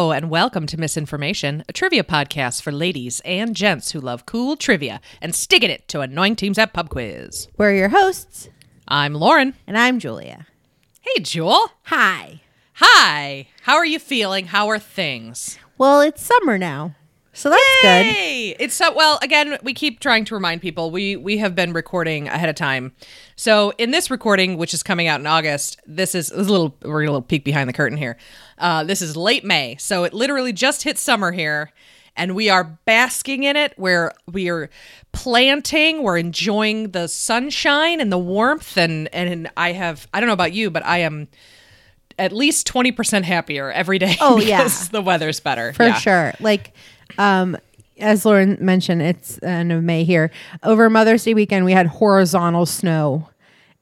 [0.00, 4.56] Hello, and welcome to Misinformation, a trivia podcast for ladies and gents who love cool
[4.56, 7.48] trivia and sticking it to annoying teams at pub quiz.
[7.58, 8.48] We're your hosts,
[8.88, 9.52] I'm Lauren.
[9.66, 10.46] and I'm Julia.
[11.02, 11.72] Hey, Jewel.
[11.82, 12.40] Hi.
[12.76, 13.48] Hi.
[13.64, 14.46] How are you feeling?
[14.46, 15.58] How are things?
[15.76, 16.94] Well, it's summer now,
[17.32, 18.06] so that's good.
[18.58, 19.18] It's so well.
[19.22, 22.92] Again, we keep trying to remind people we we have been recording ahead of time.
[23.36, 26.50] So in this recording, which is coming out in August, this is, this is a
[26.52, 28.16] little we're a little peek behind the curtain here.
[28.58, 31.72] Uh, this is late May, so it literally just hit summer here,
[32.16, 33.72] and we are basking in it.
[33.76, 34.68] Where we are
[35.12, 40.32] planting, we're enjoying the sunshine and the warmth, and and I have I don't know
[40.34, 41.28] about you, but I am
[42.18, 44.16] at least twenty percent happier every day.
[44.20, 44.68] Oh, yeah.
[44.90, 45.94] the weather's better For Yeah.
[45.94, 46.32] sure.
[46.40, 46.72] Like,
[47.18, 47.56] um,
[47.98, 50.30] as Lauren mentioned, it's end of May here.
[50.62, 53.28] Over Mother's Day weekend, we had horizontal snow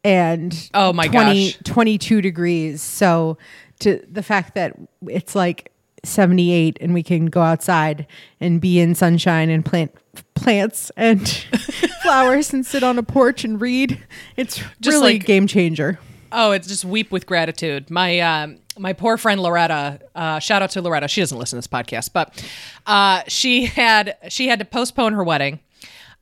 [0.04, 1.56] and Oh my gosh.
[1.64, 2.82] 22 degrees.
[2.82, 3.38] So,
[3.80, 4.74] to the fact that
[5.08, 5.72] it's like
[6.04, 8.06] 78 and we can go outside
[8.40, 9.92] and be in sunshine and plant
[10.34, 11.28] plants and
[12.02, 14.00] flowers and sit on a porch and read,
[14.36, 15.98] it's Just really like- game changer.
[16.30, 17.88] Oh, it's just weep with gratitude.
[17.90, 20.00] My um, my poor friend Loretta.
[20.14, 21.08] Uh, shout out to Loretta.
[21.08, 22.44] She doesn't listen to this podcast, but
[22.86, 25.60] uh, she had she had to postpone her wedding,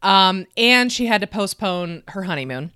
[0.03, 2.73] um, and she had to postpone her honeymoon,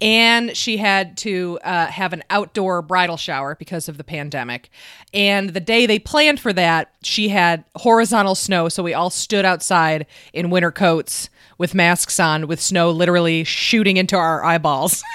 [0.00, 4.70] and she had to uh, have an outdoor bridal shower because of the pandemic.
[5.12, 9.44] And the day they planned for that, she had horizontal snow, so we all stood
[9.44, 11.28] outside in winter coats
[11.58, 15.02] with masks on, with snow literally shooting into our eyeballs.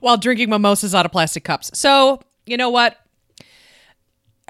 [0.00, 1.70] while drinking mimosas out of plastic cups.
[1.78, 2.96] So, you know what?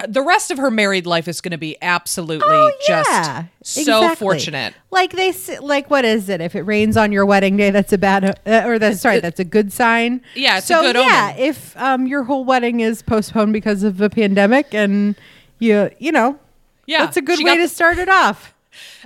[0.07, 3.97] The rest of her married life is going to be absolutely Oh, yeah, just so
[3.99, 4.15] exactly.
[4.15, 4.73] fortunate.
[4.89, 6.41] Like they like, what is it?
[6.41, 9.39] If it rains on your wedding day, that's a bad, uh, or that's sorry, that's
[9.39, 10.21] a good sign.
[10.33, 11.43] Yeah, it's a so good yeah, omen.
[11.43, 15.13] if um your whole wedding is postponed because of a pandemic, and
[15.59, 16.39] you you know,
[16.87, 18.50] Yeah, that's a good she way got to start it off.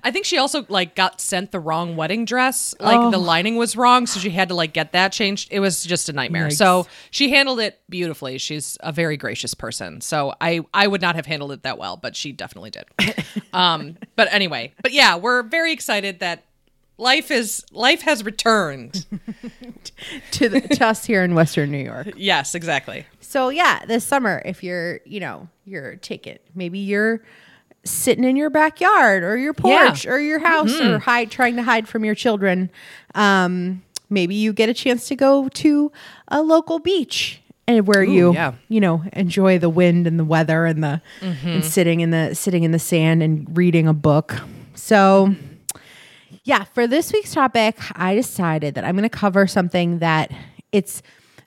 [0.05, 2.75] I think she also like got sent the wrong wedding dress.
[2.79, 3.21] Like the Oh.
[3.21, 5.49] lining was wrong, so she had to like get that changed.
[5.51, 6.51] It was just a nightmare.
[6.51, 8.37] So she handled it beautifully.
[8.37, 10.01] She's a very gracious person.
[10.01, 12.85] So I I would not have handled it that well, but she definitely did.
[13.53, 16.43] um, but anyway, but yeah, we're very excited that
[16.97, 19.05] life is life has returned.
[20.31, 22.11] to, the, to us here in Western New York.
[22.15, 23.05] yes, exactly.
[23.21, 27.21] So yeah, this summer, if you're, you know, you're taking maybe you're
[27.85, 29.87] sitting in your backyard or your Yeah.
[29.87, 32.69] porch or your house or hide trying to hide from your children.
[33.13, 35.91] Um, maybe you get a chance to go to
[36.27, 38.53] a local beach and where you yeah.
[38.69, 42.63] you know enjoy the wind and the weather and the and sitting in the sitting
[42.63, 44.35] in the sand and reading a book.
[44.75, 45.33] So
[46.43, 50.31] yeah, for this week's topic, I decided that I'm going to cover something that
[50.71, 51.01] it's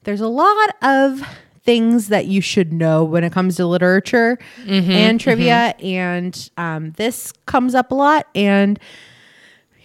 [0.05, 1.23] there's a lot of
[1.65, 7.33] things that you should know when it comes to literature and trivia, and um, this
[7.47, 8.79] comes up a lot, and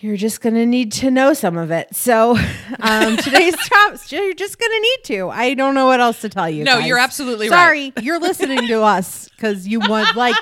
[0.03, 1.95] you're just going to need to know some of it.
[1.95, 2.31] So
[2.81, 5.29] um, today's top, you're just going to need to.
[5.29, 6.65] I don't know what else to tell you.
[6.65, 6.87] No, guys.
[6.87, 7.57] you're absolutely right.
[7.57, 10.35] Sorry, you're listening to us because you want like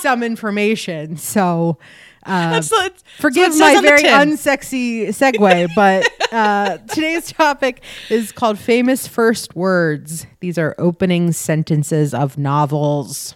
[0.00, 1.16] some information.
[1.16, 1.78] So.
[2.24, 7.32] Uh, That's, that's Forgive that's what it says my very unsexy segue, but uh, today's
[7.32, 10.26] topic is called famous first words.
[10.40, 13.34] These are opening sentences of novels.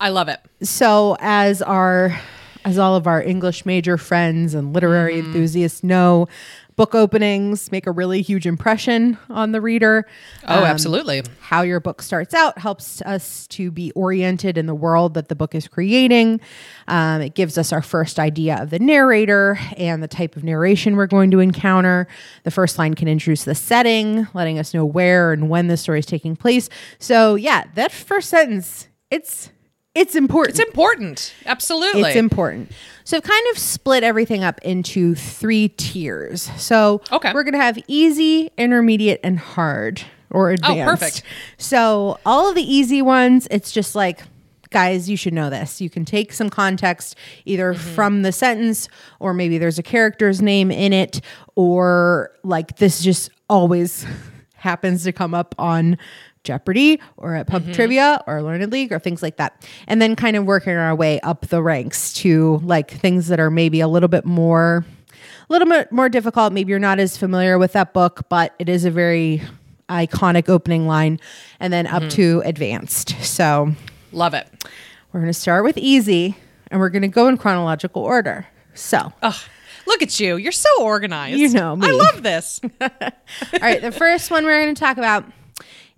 [0.00, 0.40] I love it.
[0.62, 2.18] So, as our
[2.64, 5.26] as all of our English major friends and literary Mm-hmm.
[5.28, 6.28] enthusiasts know,
[6.82, 10.04] book openings make a really huge impression on the reader.
[10.48, 11.22] Oh, Um, absolutely.
[11.38, 15.36] how your book starts out helps us to be oriented in the world that the
[15.36, 16.40] book is creating.
[16.88, 20.96] Um, it gives us our first idea of the narrator and the type of narration
[20.96, 22.08] we're going to encounter.
[22.42, 26.00] The first line can introduce the setting, letting us know where and when the story
[26.00, 26.68] is taking place.
[26.98, 29.50] So, yeah, that first sentence, it's
[29.94, 30.58] it's important.
[30.58, 31.34] It's important.
[31.46, 32.02] Absolutely.
[32.02, 32.70] It's important.
[33.04, 36.42] So I've kind of split everything up into three tiers.
[36.56, 37.32] So Okay.
[37.34, 40.80] we're going to have easy, intermediate, and hard or advanced.
[40.80, 41.22] Oh, perfect.
[41.58, 44.22] So all of the easy ones, it's just like,
[44.70, 45.80] guys, you should know this.
[45.82, 47.14] You can take some context
[47.44, 47.94] either Mm-hmm.
[47.94, 48.88] from the sentence
[49.20, 51.20] or maybe there's a character's name in it
[51.56, 54.06] or like this just always
[54.54, 55.98] happens to come up on
[56.44, 57.66] Jeopardy or at Mm-hmm.
[57.66, 59.66] Pub Trivia or Learned League or things like that.
[59.86, 63.50] And then kind of working our way up the ranks to like things that are
[63.50, 64.84] maybe a little bit more
[65.48, 66.52] a little bit more difficult.
[66.52, 69.42] Maybe you're not as familiar with that book, but it is a very
[69.88, 71.20] iconic opening line
[71.60, 73.10] and then up to advanced.
[73.22, 73.72] So
[74.12, 74.48] Love it.
[75.12, 76.36] we're going to start with easy
[76.70, 78.46] and we're going to go in chronological order.
[78.74, 79.34] So, Ugh.
[79.86, 80.36] Look at you.
[80.36, 81.38] You're so organized.
[81.38, 81.88] You know me.
[81.88, 82.60] I love this.
[82.80, 82.88] All
[83.60, 85.24] right, the first one we're going to talk about.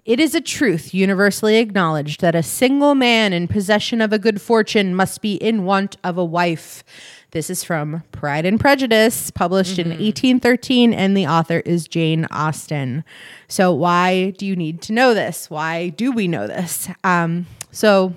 [0.05, 4.39] It is a truth universally acknowledged that a single man in possession of a good
[4.39, 6.85] fortune must be in want of a wife.
[7.31, 13.03] This is from Pride and Prejudice, published in 1813, and the author is Jane Austen.
[13.49, 15.49] So, why do you need to know this?
[15.49, 16.91] Why do we know this?
[17.03, 18.12] Um, so,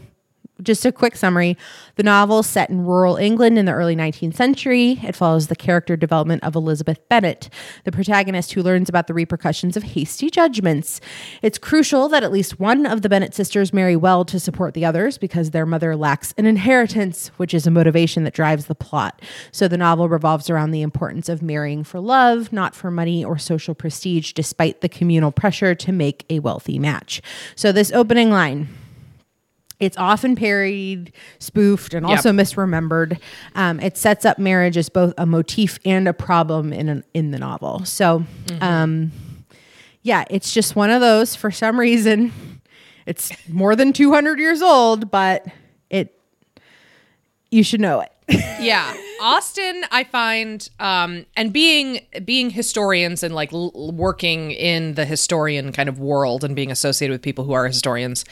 [0.61, 1.57] just a quick summary
[1.95, 4.99] the novel set in rural England in the early 19th century.
[5.03, 7.49] It follows the character development of Elizabeth Bennet,
[7.85, 11.01] the protagonist who learns about the repercussions of hasty judgments.
[11.41, 14.85] It's crucial that at least one of the Bennet sisters marry well to support the
[14.85, 19.21] others because their mother lacks an inheritance, which is a motivation that drives the plot.
[19.51, 23.37] So the novel revolves around the importance of marrying for love, not for money or
[23.37, 27.21] social prestige, despite the communal pressure to make a wealthy match.
[27.55, 28.67] So this opening line.
[29.79, 33.19] It's often parodied, spoofed, and also misremembered.
[33.53, 37.29] Um, it sets up marriage as both a motif and a problem in an, in
[37.31, 37.85] the novel.
[37.85, 38.25] So,
[38.59, 39.11] um,
[40.01, 41.35] yeah, it's just one of those.
[41.35, 42.31] For some reason,
[43.05, 45.45] it's more than two hundred years old, but
[45.89, 46.19] it
[47.51, 48.11] you should know it.
[48.59, 55.05] yeah austen i find um and being being historians and like l- working in the
[55.05, 58.25] historian kind of world and being associated with people who are historians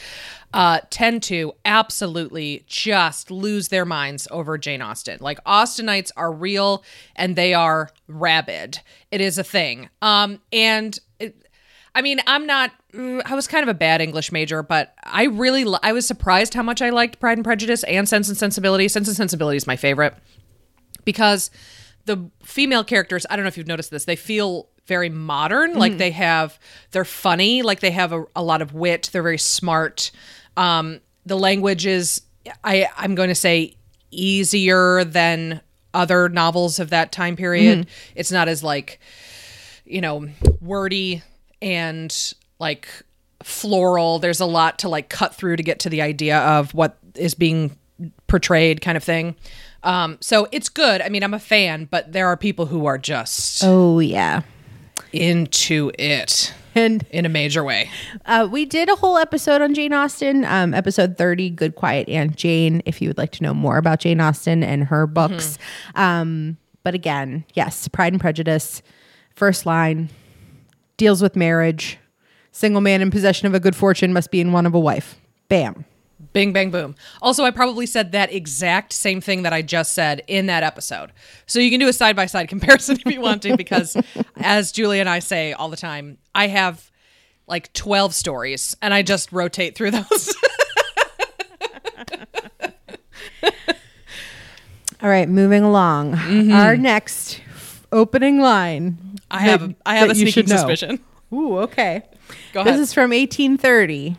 [0.54, 6.84] uh tend to absolutely just lose their minds over jane austen like austenites are real
[7.16, 8.80] and they are rabid
[9.12, 11.46] it is a thing um and it,
[11.96, 12.74] I mean, I'm not.
[12.94, 16.54] mm, I was kind of a bad English major, but I really, I was surprised
[16.54, 18.90] how much I liked Pride and Prejudice and Sense and Sensibility.
[18.90, 20.14] Sense and Sensibility is my favorite
[21.06, 21.50] because
[22.04, 23.26] the female characters.
[23.30, 24.04] I don't know if you've noticed this.
[24.04, 25.74] They feel very modern.
[25.74, 26.60] Like they have,
[26.92, 27.62] they're funny.
[27.62, 29.10] Like they have a, a lot of wit.
[29.12, 30.12] They're very smart.
[30.58, 32.22] Um, the language is,
[32.64, 33.76] I, I'm going to say,
[34.12, 35.62] easier than
[35.94, 37.88] other novels of that time period.
[38.16, 39.00] It's not as like
[39.86, 40.28] you know,
[40.62, 41.22] wordy
[41.62, 42.88] and like
[43.44, 44.20] floral.
[44.20, 47.36] There's a lot to like cut through to get to the idea of what is
[47.36, 47.78] being
[48.28, 49.36] portrayed, kind of thing.
[49.84, 51.02] Um, so it's good.
[51.02, 54.42] I mean, I'm a fan, but there are people who are just Oh yeah,
[55.16, 57.90] into it and in a major way.
[58.26, 62.36] Uh, we did a whole episode on Jane Austen, um, episode 30, Good, Quiet, and
[62.36, 65.58] Jane, if you would like to know more about Jane Austen and her books.
[65.96, 68.82] Um, but again, yes, Pride and Prejudice,
[69.36, 70.10] first line
[70.98, 71.98] deals with marriage.
[72.52, 75.20] Single man in possession of a good fortune must be in one of a wife.
[75.50, 75.86] Bam.
[76.36, 76.96] Bing, bang, boom.
[77.22, 81.14] Also, I probably said that exact same thing that I just said in that episode.
[81.46, 83.96] So you can do a side by side comparison if you want to, because
[84.36, 86.92] as Julie and I say all the time, I have
[87.48, 90.36] like 12 stories and I just rotate through those.
[95.02, 96.16] All right, moving along.
[96.16, 96.52] Mm-hmm.
[96.52, 97.40] Our next
[97.94, 98.98] opening line.
[99.32, 100.58] I have, that- I have a sneaking know.
[100.58, 101.00] suspicion.
[101.32, 102.04] Ooh, okay.
[102.52, 104.18] Go This is from 1830.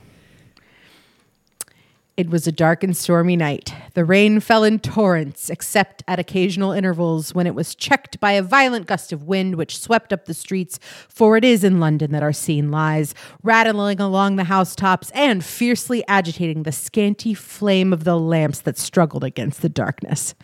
[2.17, 3.75] It was a dark and stormy night.
[3.93, 8.43] The rain fell in torrents, except at occasional intervals when it was checked by a
[8.43, 10.79] violent gust of wind which swept up the streets.
[11.11, 16.03] For it is in London that our scene lies, rattling along the housetops and fiercely
[16.09, 20.35] agitating the scanty flame of the lamps that struggled against the darkness.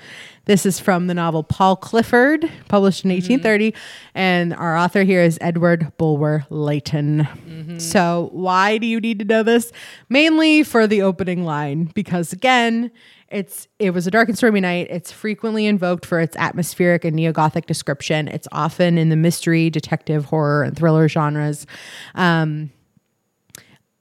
[0.45, 3.75] This is from the novel Paul Clifford, published in 1830,
[4.15, 7.29] and our author here is Edward Bulwer Lytton.
[7.79, 9.71] So, why do you need to know this?
[10.09, 12.91] Mainly for the opening line, because again,
[13.29, 14.89] it's it was a dark and stormy night.
[14.91, 18.27] It's frequently invoked for its atmospheric and neo-gothic description.
[18.27, 21.67] It's often in the mystery, detective, horror, and thriller genres.
[22.17, 22.71] Um,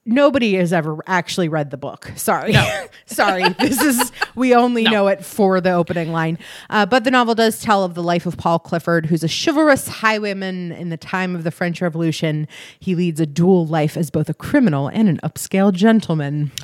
[0.06, 2.12] nobody has ever actually read the book.
[2.16, 2.56] Sorry.
[3.06, 3.48] Sorry.
[3.60, 6.38] This is, we only know it for the opening line.
[6.70, 9.88] Uh, but the novel does tell of the life of Paul Clifford, who's a chivalrous
[9.88, 12.48] highwayman in the time of the French Revolution.
[12.80, 16.52] He leads a dual life as both a criminal and an upscale gentleman.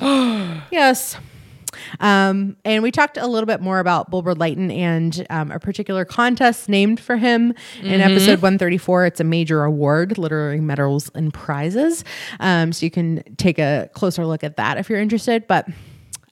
[0.70, 1.16] yes.
[2.00, 6.04] Um, and we talked a little bit more about Bulwer Lytton and um, a particular
[6.04, 9.06] contest named for him in episode 134.
[9.06, 12.04] It's a major award, literary medals and prizes.
[12.40, 15.46] Um, so you can take a closer look at that if you're interested.
[15.46, 15.68] But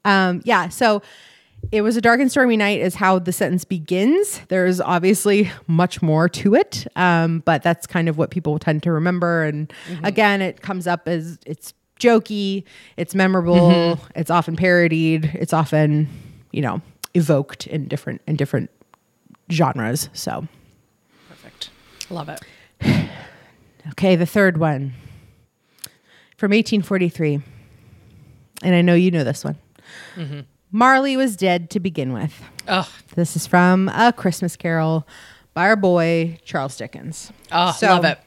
[0.04, 1.02] um, yeah, so
[1.72, 4.40] it was a dark and stormy night, is how the sentence begins.
[4.48, 8.92] There's obviously much more to it, um, but that's kind of what people tend to
[8.92, 9.44] remember.
[9.44, 9.72] And
[10.04, 12.64] again, it comes up as it's jokey,
[12.96, 13.56] it's memorable,
[13.96, 14.18] mm-hmm.
[14.18, 16.08] it's often parodied, it's often,
[16.52, 16.80] you know,
[17.14, 18.70] evoked in different in different
[19.50, 20.08] genres.
[20.12, 20.46] So,
[21.28, 21.70] Perfect.
[22.10, 22.40] Love it.
[23.90, 24.94] okay, the third one
[26.36, 27.40] from 1843,
[28.62, 29.56] and I know you know this one.
[30.16, 30.40] Mm-hmm.
[30.72, 32.42] Marley was dead to begin with.
[32.68, 35.06] Oh, This is from A Christmas Carol,
[35.54, 37.32] by our boy Charles Dickens.
[37.50, 38.18] Oh, So- love it.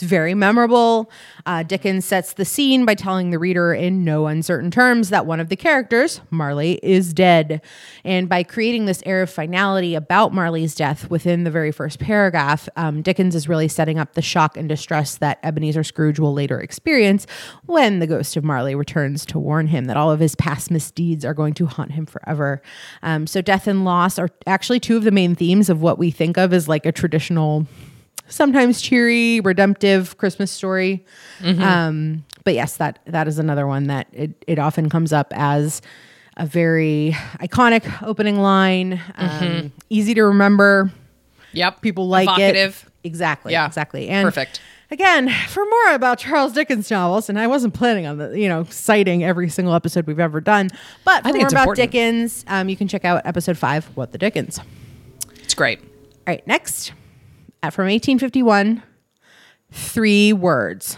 [0.00, 1.10] It's very memorable.
[1.44, 5.40] Uh, Dickens sets the scene by telling the reader in no uncertain terms that one
[5.40, 7.60] of the characters, Marley, is dead.
[8.02, 12.66] And by creating this air of finality about Marley's death within the very first paragraph,
[12.76, 16.58] um, Dickens is really setting up the shock and distress that Ebenezer Scrooge will later
[16.58, 17.26] experience
[17.66, 21.26] when the ghost of Marley returns to warn him that all of his past misdeeds
[21.26, 22.62] are going to haunt him forever.
[23.02, 26.10] Um, so, death and loss are actually two of the main themes of what we
[26.10, 27.66] think of as like a traditional
[28.30, 31.04] sometimes cheery, redemptive Christmas story.
[31.44, 35.82] Um, but yes, that that is another one that it, it often comes up as
[36.36, 40.90] a very iconic opening line, um, easy to remember.
[41.52, 41.82] Yep.
[41.82, 42.86] People like Evocative.
[42.86, 43.06] it.
[43.06, 43.52] Exactly.
[43.52, 43.66] Yeah.
[43.66, 44.08] Exactly.
[44.08, 44.60] And Perfect.
[44.92, 48.64] Again, for more about Charles Dickens novels, and I wasn't planning on the, you know,
[48.64, 50.68] citing every single episode we've ever done,
[51.04, 51.76] but for more about important.
[51.76, 54.58] Dickens, um, you can check out episode five, What the Dickens.
[55.42, 55.78] It's great.
[55.80, 55.86] All
[56.26, 56.92] right, next,
[57.68, 58.82] from 1851,
[59.70, 60.96] three words.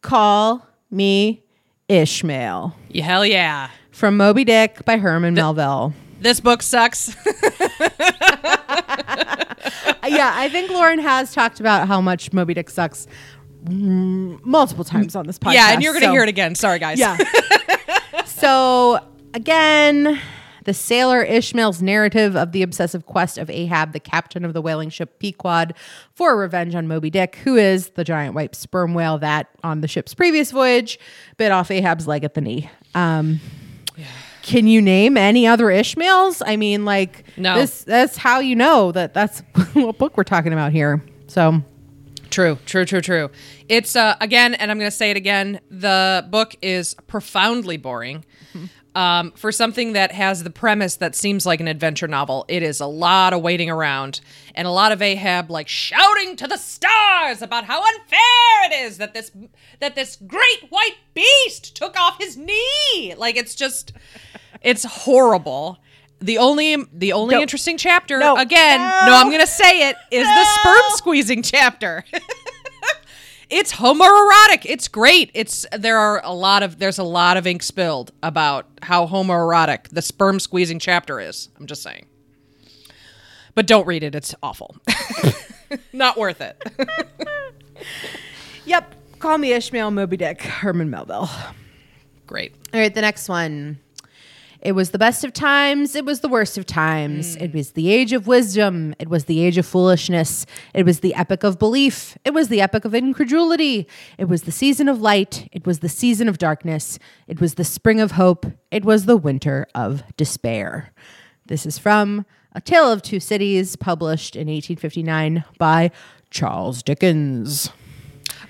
[0.00, 1.42] Call me
[1.88, 2.74] Ishmael.
[2.88, 3.68] Yeah, hell yeah.
[3.90, 5.92] From Moby Dick by Herman Melville.
[6.20, 7.14] This book sucks.
[10.08, 13.06] yeah, I think Lauren has talked about how much Moby Dick sucks
[13.68, 15.54] multiple times on this podcast.
[15.54, 16.54] yeah, and you're going to so- hear it again.
[16.54, 16.98] Sorry, guys.
[16.98, 17.16] Yeah.
[18.24, 18.98] so
[19.34, 20.18] again,
[20.64, 24.90] the sailor Ishmael's narrative of the obsessive quest of Ahab, the captain of the whaling
[24.90, 25.74] ship Pequod,
[26.12, 29.88] for revenge on Moby Dick, who is the giant white sperm whale that on the
[29.88, 30.98] ship's previous voyage
[31.36, 32.70] bit off Ahab's leg at the knee.
[32.94, 33.40] Um,
[34.42, 36.42] Can you name any other Ishmaels?
[36.44, 37.56] I mean, like No.
[37.56, 37.84] this.
[37.84, 39.40] That's how you know that that's
[39.74, 41.02] what book we're talking about here.
[41.26, 41.62] So
[42.30, 43.30] True, true, true, true.
[43.68, 45.60] It's uh, again, and I'm going to say it again.
[45.68, 48.24] The book is profoundly boring.
[48.94, 52.80] Um, for something that has the premise that seems like an adventure novel, it is
[52.80, 54.20] a lot of waiting around
[54.54, 58.18] and a lot of Ahab like shouting to the stars about how unfair
[58.64, 59.30] it is that this
[59.78, 63.14] that this great white beast took off his knee.
[63.16, 63.92] Like it's just,
[64.60, 65.78] it's horrible.
[66.20, 67.40] The only the only No.
[67.42, 68.36] interesting chapter No.
[68.36, 69.06] again, No.
[69.06, 72.04] no, I'm gonna say it is the sperm squeezing chapter.
[73.50, 74.64] it's homoerotic.
[74.64, 75.30] It's great.
[75.34, 79.88] It's there are a lot of there's a lot of ink spilled about how homoerotic
[79.88, 81.48] the sperm squeezing chapter is.
[81.58, 82.06] I'm just saying.
[83.54, 84.14] But don't read it.
[84.14, 84.76] It's awful.
[85.92, 86.62] Not worth it.
[88.64, 88.94] yep.
[89.18, 91.28] Call me Ishmael Moby Dick, Herman Melville.
[92.26, 92.54] great.
[92.72, 93.78] All right, the next one.
[94.62, 95.94] It was the best of times.
[95.94, 97.34] It was the worst of times.
[97.36, 98.94] It was the age of wisdom.
[98.98, 100.44] It was the age of foolishness.
[100.74, 102.18] It was the epoch of belief.
[102.26, 103.88] It was the epoch of incredulity.
[104.18, 105.48] It was the season of light.
[105.50, 106.98] It was the season of darkness.
[107.26, 108.44] It was the spring of hope.
[108.70, 110.92] It was the winter of despair.
[111.46, 115.90] This is from A Tale of Two Cities, published in 1859 by
[116.30, 117.70] Charles Dickens.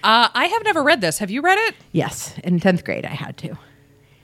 [0.02, 1.19] Uh, I have never read this.
[1.19, 1.76] Have you read it?
[1.93, 3.57] Yes, in 10th grade, I had to.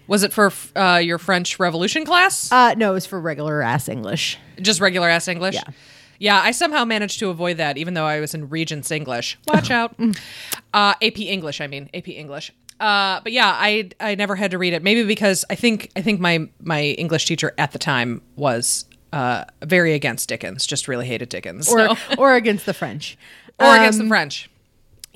[0.09, 2.51] Was it for uh, your French Revolution class?
[2.53, 4.39] Uh, no, it was for regular ass English.
[4.61, 5.55] Just regular ass English?
[5.55, 5.65] Yeah.
[6.19, 9.39] Yeah, I somehow managed to avoid that, even though I was in Regents English.
[9.49, 9.95] Watch out.
[10.73, 12.53] Uh, AP English, I mean AP English.
[12.81, 14.83] Uh, but yeah, I I never had to read it.
[14.83, 19.45] Maybe because I think I think my my English teacher at the time was uh,
[19.63, 23.17] very against Dickens, just really hated Dickens, or so- or against the French.
[23.59, 24.49] or against the Um, French.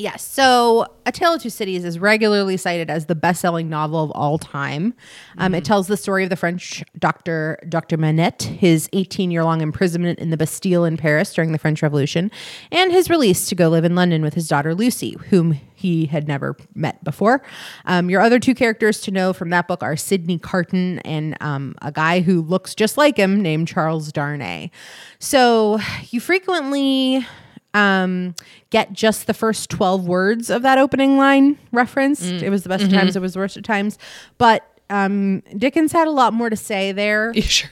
[0.00, 0.26] Yes.
[0.26, 4.38] So, A Tale of Two Cities is regularly cited as the best-selling novel of all
[4.38, 4.94] time.
[5.36, 7.98] Um, It tells the story of the French doctor Dr.
[7.98, 12.30] Manette, his 18-year-long imprisonment in the Bastille in Paris during the French Revolution,
[12.72, 16.26] and his release to go live in London with his daughter Lucy, whom he had
[16.26, 17.42] never met before.
[17.84, 21.74] Um, your other two characters to know from that book are Sidney Carton and um,
[21.82, 24.70] a guy who looks just like him named Charles Darnay.
[25.18, 25.78] So,
[26.08, 27.26] you frequently
[27.74, 28.34] um,
[28.70, 32.22] get just the first 12 words of that opening line referenced.
[32.24, 33.98] It was the best of times, it was the worst of times.
[34.38, 37.32] But um, Dickens had a lot more to say there.
[37.34, 37.70] You sure?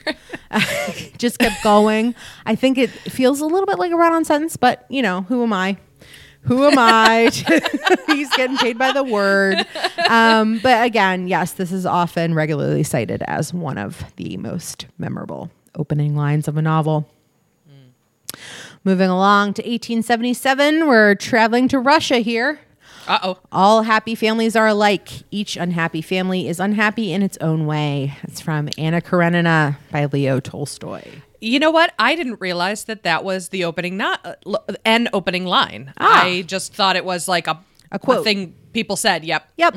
[1.17, 2.15] Just kept going.
[2.45, 5.23] I think it feels a little bit like a run on sentence, but you know,
[5.23, 5.77] who am I?
[6.43, 7.29] Who am I?
[8.07, 9.57] He's getting paid by the word.
[10.09, 15.51] Um, but again, yes, this is often regularly cited as one of the most memorable
[15.75, 17.05] opening lines of a novel.
[18.83, 22.59] Moving along to 1877, we're traveling to Russia here.
[23.07, 23.37] Uh oh.
[23.51, 25.09] All happy families are alike.
[25.31, 28.15] Each unhappy family is unhappy in its own way.
[28.23, 31.01] It's from Anna Karenina by Leo Tolstoy.
[31.41, 31.93] You know what?
[31.97, 35.93] I didn't realize that that was the opening, not uh, an opening line.
[35.97, 36.23] Ah.
[36.25, 37.59] I just thought it was like a
[37.91, 38.23] A quote.
[38.23, 39.23] thing people said.
[39.25, 39.47] Yep.
[39.57, 39.75] Yep.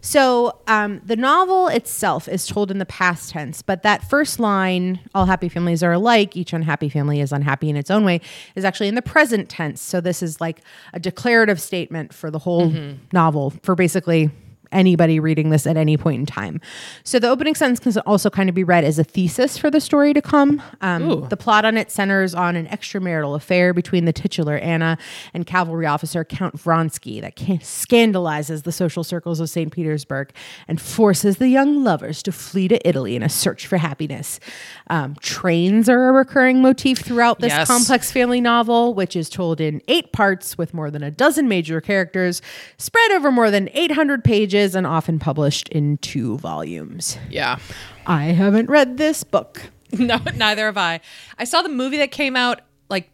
[0.00, 5.00] So um, the novel itself is told in the past tense, but that first line,
[5.14, 8.20] all happy families are alike, each unhappy family is unhappy in its own way,
[8.54, 9.80] is actually in the present tense.
[9.80, 10.60] So this is like
[10.92, 12.72] a declarative statement for the whole
[13.12, 14.30] novel, for basically
[14.72, 16.60] anybody reading this at any point in time.
[17.04, 19.80] So the opening sentence can also kind of be read as a thesis for the
[19.80, 20.62] story to come.
[20.80, 24.98] Um, the plot on it centers on an extramarital affair between the titular Anna
[25.34, 29.72] and cavalry officer Count Vronsky that can- scandalizes the social circles of St.
[29.72, 30.30] Petersburg
[30.66, 34.40] and forces the young lovers to flee to Italy in a search for happiness.
[34.88, 37.66] Um, trains are a recurring motif throughout this Yes.
[37.66, 41.80] complex family novel, which is told in eight parts with more than a dozen major
[41.80, 42.42] characters,
[42.76, 47.18] spread over more than 800 pages, and often published in two volumes.
[47.30, 47.58] Yeah.
[48.06, 49.62] I haven't read this book.
[49.98, 51.00] No, neither have I.
[51.38, 52.60] I saw the movie that came out
[52.90, 53.08] like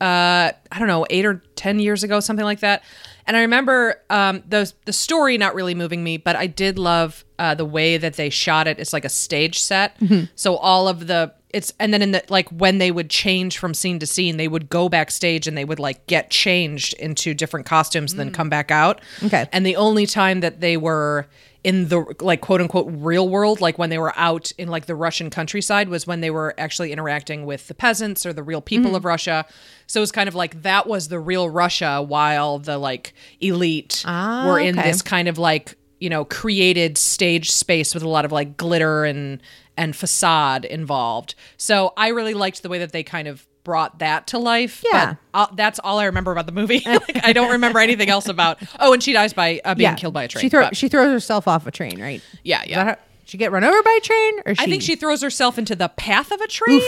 [0.00, 2.82] uh I don't know, 8 or 10 years ago, something like that.
[3.26, 7.26] And I remember um the the story not really moving me, but I did love
[7.38, 8.78] uh the way that they shot it.
[8.78, 9.98] It's like a stage set.
[10.34, 13.72] So all of the it's and then in the like when they would change from
[13.74, 17.66] scene to scene, they would go backstage and they would like get changed into different
[17.66, 19.00] costumes and then come back out.
[19.22, 19.46] Okay.
[19.52, 21.26] And the only time that they were
[21.62, 24.94] in the like quote unquote real world, like when they were out in like the
[24.94, 28.90] Russian countryside, was when they were actually interacting with the peasants or the real people
[28.90, 28.96] Mm.
[28.96, 29.46] of Russia.
[29.86, 34.02] So it was kind of like that was the real Russia, while the like elite
[34.06, 34.90] Ah, were in okay.
[34.90, 39.04] this kind of like you know created stage space with a lot of like glitter
[39.06, 39.40] and
[39.76, 41.34] and facade involved.
[41.56, 44.84] So I really liked the way that they kind of brought that to life.
[44.84, 45.14] Yeah.
[45.32, 46.82] But uh, that's all I remember about the movie.
[46.86, 48.62] like, I don't remember anything else about.
[48.78, 50.42] Oh, and she dies by uh, being killed by a train.
[50.42, 52.22] She, throw, she throws herself off a train, right?
[52.44, 52.96] yeah, yeah.
[53.24, 54.62] she get run over by a train, or she?
[54.62, 56.82] I think she throws herself into the path of a train.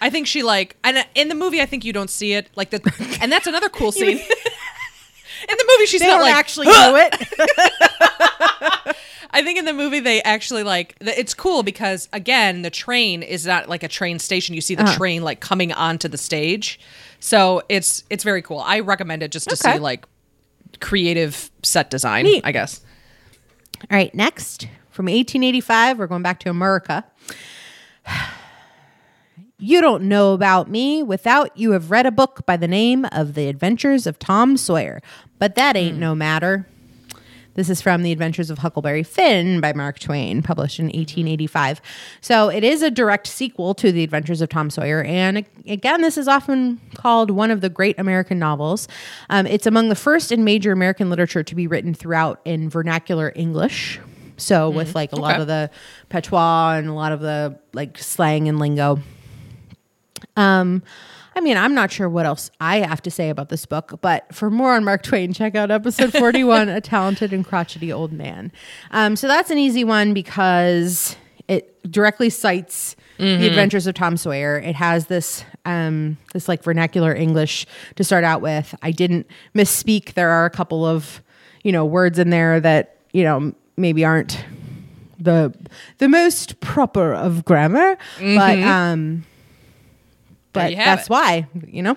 [0.00, 2.70] I think she like, and in the movie, I think you don't see it like
[2.70, 2.80] the,
[3.20, 4.18] and that's another cool scene.
[5.48, 7.14] in the movie, she's They not like actually do it.
[9.32, 13.46] I think in the movie they actually like it's cool because again the train is
[13.46, 14.54] not like a train station.
[14.54, 14.90] You see Uh-huh.
[14.90, 16.78] the train like coming onto the stage,
[17.20, 18.58] so it's it's very cool.
[18.60, 19.74] I recommend it just to Okay.
[19.76, 20.04] see like
[20.80, 22.24] creative set design.
[22.24, 22.42] Neat.
[22.44, 22.80] I guess.
[23.90, 27.04] All right, next from 1885, we're going back to America.
[29.58, 33.34] You don't know about me without you have read a book by the name of
[33.34, 35.00] The Adventures of Tom Sawyer,
[35.38, 36.66] but that ain't no matter.
[37.54, 41.82] This is from The Adventures of Huckleberry Finn by Mark Twain, published in 1885.
[42.22, 45.02] So it is a direct sequel to The Adventures of Tom Sawyer.
[45.02, 48.88] And again, this is often called one of the great American novels.
[49.28, 53.32] Um, it's among the first in major American literature to be written throughout in vernacular
[53.36, 54.00] English.
[54.38, 55.70] So with like a lot of the
[56.08, 58.98] patois and a lot of the like slang and lingo.
[60.36, 60.82] Um,
[61.34, 64.32] I mean, I'm not sure what else I have to say about this book, but
[64.34, 68.52] for more on Mark Twain, check out episode 41, A Talented and Crotchety Old Man.
[68.90, 71.16] Um, so that's an easy one because
[71.48, 74.58] it directly cites the adventures of Tom Sawyer.
[74.58, 78.74] It has this um, this like vernacular English to start out with.
[78.82, 80.14] I didn't misspeak.
[80.14, 81.22] There are a couple of,
[81.62, 84.44] you know, words in there that, you know, maybe aren't
[85.20, 85.54] the
[85.98, 89.24] the most proper of grammar, but um
[90.52, 91.10] but that's it.
[91.10, 91.96] why, you know.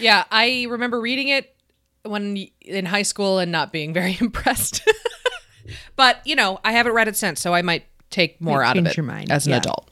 [0.00, 1.54] Yeah, I remember reading it
[2.02, 4.82] when in high school and not being very impressed.
[5.96, 8.78] but you know, I haven't read it since, so I might take more Might out
[8.78, 9.58] of it your mind, as an yeah.
[9.58, 9.88] adult.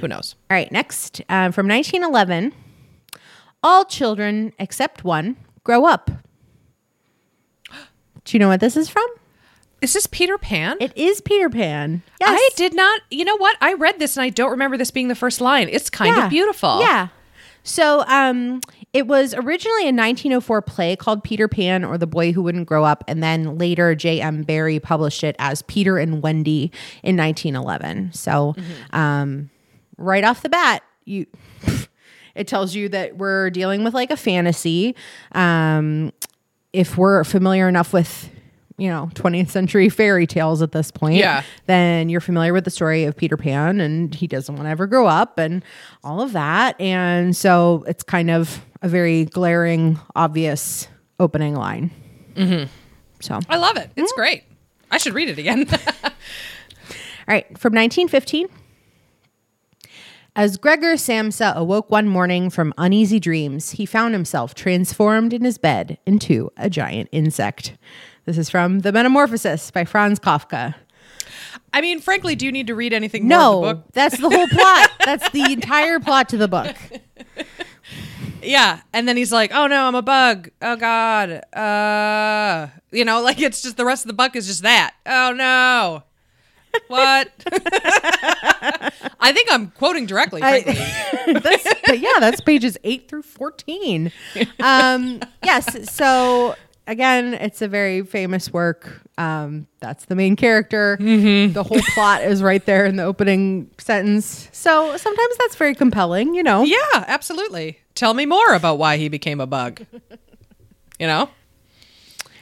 [0.00, 0.36] Who knows?
[0.50, 2.52] All right, next uh, from 1911,
[3.62, 6.10] all children except one grow up.
[8.24, 9.06] Do you know what this is from?
[9.80, 10.76] Is this Peter Pan?
[10.78, 12.02] It is Peter Pan.
[12.20, 12.28] Yes.
[12.30, 13.00] I did not.
[13.10, 13.56] You know what?
[13.62, 15.68] I read this and I don't remember this being the first line.
[15.70, 16.24] It's kind Yeah.
[16.24, 16.80] of beautiful.
[16.80, 17.08] Yeah.
[17.70, 18.60] So um,
[18.92, 22.84] it was originally a 1904 play called Peter Pan or the Boy Who Wouldn't Grow
[22.84, 23.04] Up.
[23.06, 24.42] And then later, J.M.
[24.42, 26.72] Barrie published it as Peter and Wendy
[27.04, 28.12] in 1911.
[28.12, 28.56] So
[28.92, 29.50] um,
[29.96, 31.26] right off the bat, you.
[32.36, 34.94] It tells you that we're dealing with like a fantasy.
[35.32, 36.12] Um,
[36.72, 38.30] if we're familiar enough with,
[38.80, 41.42] you know, 20th century fairy tales at this point, Yeah.
[41.66, 44.86] then you're familiar with the story of Peter Pan and he doesn't want to ever
[44.86, 45.62] grow up and
[46.02, 46.80] all of that.
[46.80, 50.88] And so it's kind of a very glaring, obvious
[51.18, 51.90] opening line.
[52.34, 52.64] mm-hmm.
[53.20, 53.90] So, I love it.
[53.96, 54.44] It's great.
[54.90, 55.66] I should read it again.
[56.04, 56.10] all
[57.28, 58.48] right, from 1915.
[60.36, 65.58] As Gregor Samsa awoke one morning from uneasy dreams, he found himself transformed in his
[65.58, 67.76] bed into a giant insect.
[68.24, 70.74] This is from The Metamorphosis by Franz Kafka.
[71.72, 74.90] I mean, frankly, do you need to read anything the No, that's the whole plot.
[75.04, 76.76] that's the entire plot to the book.
[78.42, 80.50] Yeah, and then he's like, "Oh no, I'm a bug.
[80.62, 84.62] Oh god." Uh, you know, like it's just the rest of the book is just
[84.62, 84.94] that.
[85.06, 86.02] Oh no.
[86.86, 87.30] What?
[89.20, 90.40] I think I'm quoting directly.
[90.40, 90.74] Frankly.
[91.40, 91.66] that's,
[92.00, 94.12] yeah, that's pages eight through fourteen.
[94.60, 95.92] Um, yes.
[95.92, 96.54] So
[96.90, 99.00] again, it's a very famous work.
[99.16, 100.96] Um, that's the main character.
[101.00, 104.48] The whole plot is right there in the opening sentence.
[104.52, 106.34] So sometimes that's very compelling.
[106.34, 106.62] You know.
[106.64, 107.78] yeah, absolutely.
[107.94, 109.86] Tell me more about why he became a bug.
[110.98, 111.20] You know?
[111.20, 111.30] All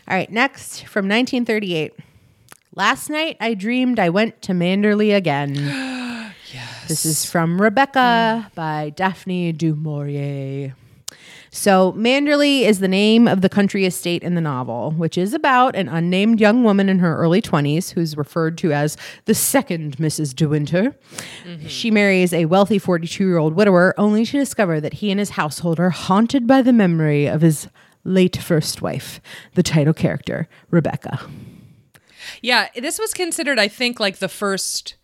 [0.08, 0.30] right.
[0.30, 1.94] Next, from 1938.
[2.74, 5.54] Last night I dreamed I went to Manderley again.
[5.54, 6.34] yes.
[6.88, 10.74] This is from Rebecca by Daphne du Maurier.
[11.58, 15.74] So, Manderley is the name of the country estate in the novel, which is about
[15.74, 20.36] an unnamed young woman in her early 20s who's referred to as the second Mrs.
[20.36, 20.94] De Winter.
[21.44, 21.66] Mm-hmm.
[21.66, 25.30] She marries a wealthy 42 year old widower only to discover that he and his
[25.30, 27.66] household are haunted by the memory of his
[28.04, 29.20] late first wife,
[29.54, 31.18] the title character, Rebecca.
[32.40, 34.94] Yeah, this was considered, I think, like the first,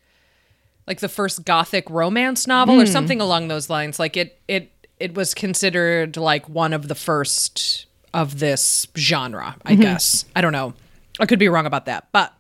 [0.86, 2.92] like the first gothic romance novel or hmm.
[2.92, 3.98] something along those lines.
[3.98, 9.56] Like it, it, it was considered like one of the first of this genre.
[9.64, 10.74] I guess I don't know.
[11.20, 12.32] I could be wrong about that, but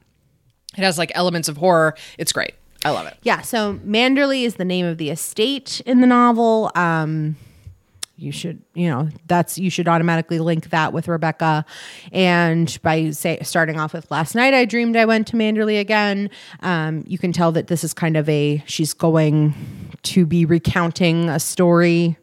[0.76, 1.94] it has like elements of horror.
[2.18, 2.54] It's great.
[2.84, 3.16] I love it.
[3.22, 6.70] Yeah, so Manderley is the name of the estate in the novel.
[6.74, 7.36] Um,
[8.16, 11.64] you should, you know, that's you should automatically link that with Rebecca.
[12.12, 16.30] And by say starting off with last night, I dreamed I went to Manderley again.
[16.60, 19.54] Um, you can tell that this is kind of a she's going
[20.02, 22.16] to be recounting a story.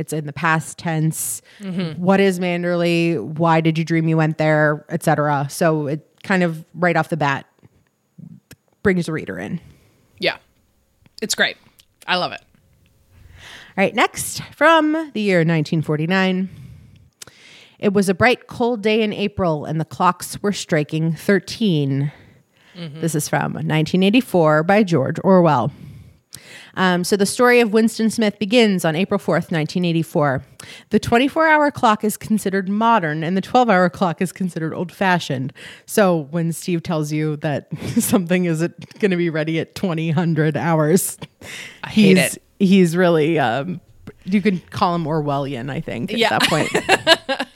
[0.00, 1.42] It's in the past tense.
[1.60, 2.02] Mm-hmm.
[2.02, 3.22] What is Manderley?
[3.22, 5.46] Why did you dream you went there, etc.
[5.50, 7.46] So it kind of right off the bat
[8.82, 9.60] brings the reader in.
[10.18, 10.38] Yeah,
[11.20, 11.58] it's great.
[12.06, 12.40] I love it.
[13.36, 16.48] All right, next from the year 1949.
[17.78, 22.12] It was a bright, cold day in April, and the clocks were striking 13.
[22.76, 23.00] Mm-hmm.
[23.00, 25.72] This is from 1984 by George Orwell.
[26.74, 30.44] Um, so the story of Winston Smith begins on April 4th, 1984.
[30.90, 34.92] The 24 hour clock is considered modern and the 12 hour clock is considered old
[34.92, 35.52] fashioned.
[35.86, 41.18] So when Steve tells you that something isn't going to be ready at 2000 hours,
[41.82, 42.42] I hate he's, it.
[42.58, 43.80] He's really, um,
[44.24, 46.38] you can call him Orwellian, I think, at Yeah.
[46.38, 47.48] that point.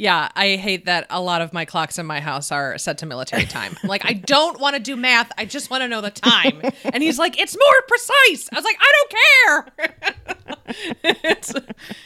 [0.00, 3.06] Yeah, I hate that a lot of my clocks in my house are set to
[3.06, 3.76] military time.
[3.82, 5.30] I'm like, I don't want to do math.
[5.36, 6.62] I just want to know the time.
[6.84, 8.48] And he's like, it's more precise.
[8.50, 11.04] I was like, I don't care.
[11.24, 11.52] it's,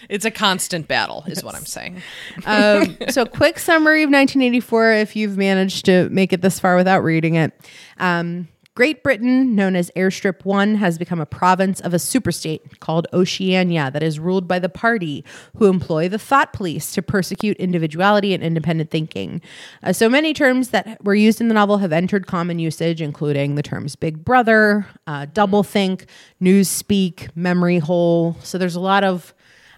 [0.08, 2.02] it's a constant battle, is what I'm saying.
[2.46, 7.04] um, so, quick summary of 1984 if you've managed to make it this far without
[7.04, 7.52] reading it.
[7.98, 13.06] Um, Great Britain, known as Airstrip 1, has become a province of a superstate called
[13.12, 15.24] Oceania that is ruled by the party
[15.58, 19.40] who employ the thought police to persecute individuality and independent thinking.
[19.84, 23.54] Uh, so many terms that were used in the novel have entered common usage, including
[23.54, 26.06] the terms big brother, uh, doublethink,
[26.42, 28.36] newspeak, memory hole.
[28.42, 29.32] So there's a lot of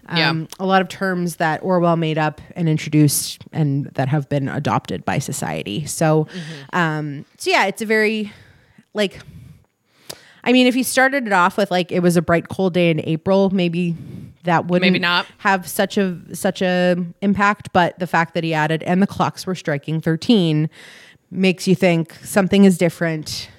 [0.09, 0.45] um, Yeah.
[0.59, 5.05] a lot of terms that Orwell made up and introduced and that have been adopted
[5.05, 5.85] by society.
[5.85, 6.27] So,
[6.73, 8.31] um, so yeah, it's a very
[8.93, 9.19] like,
[10.43, 12.89] I mean, if you started it off with like it was a bright cold day
[12.89, 13.95] in April, maybe
[14.47, 15.27] that wouldn't Maybe not.
[15.39, 17.71] have such a such a impact.
[17.73, 20.69] But the fact that he added and the clocks were striking thirteen
[21.29, 23.49] makes you think something is different.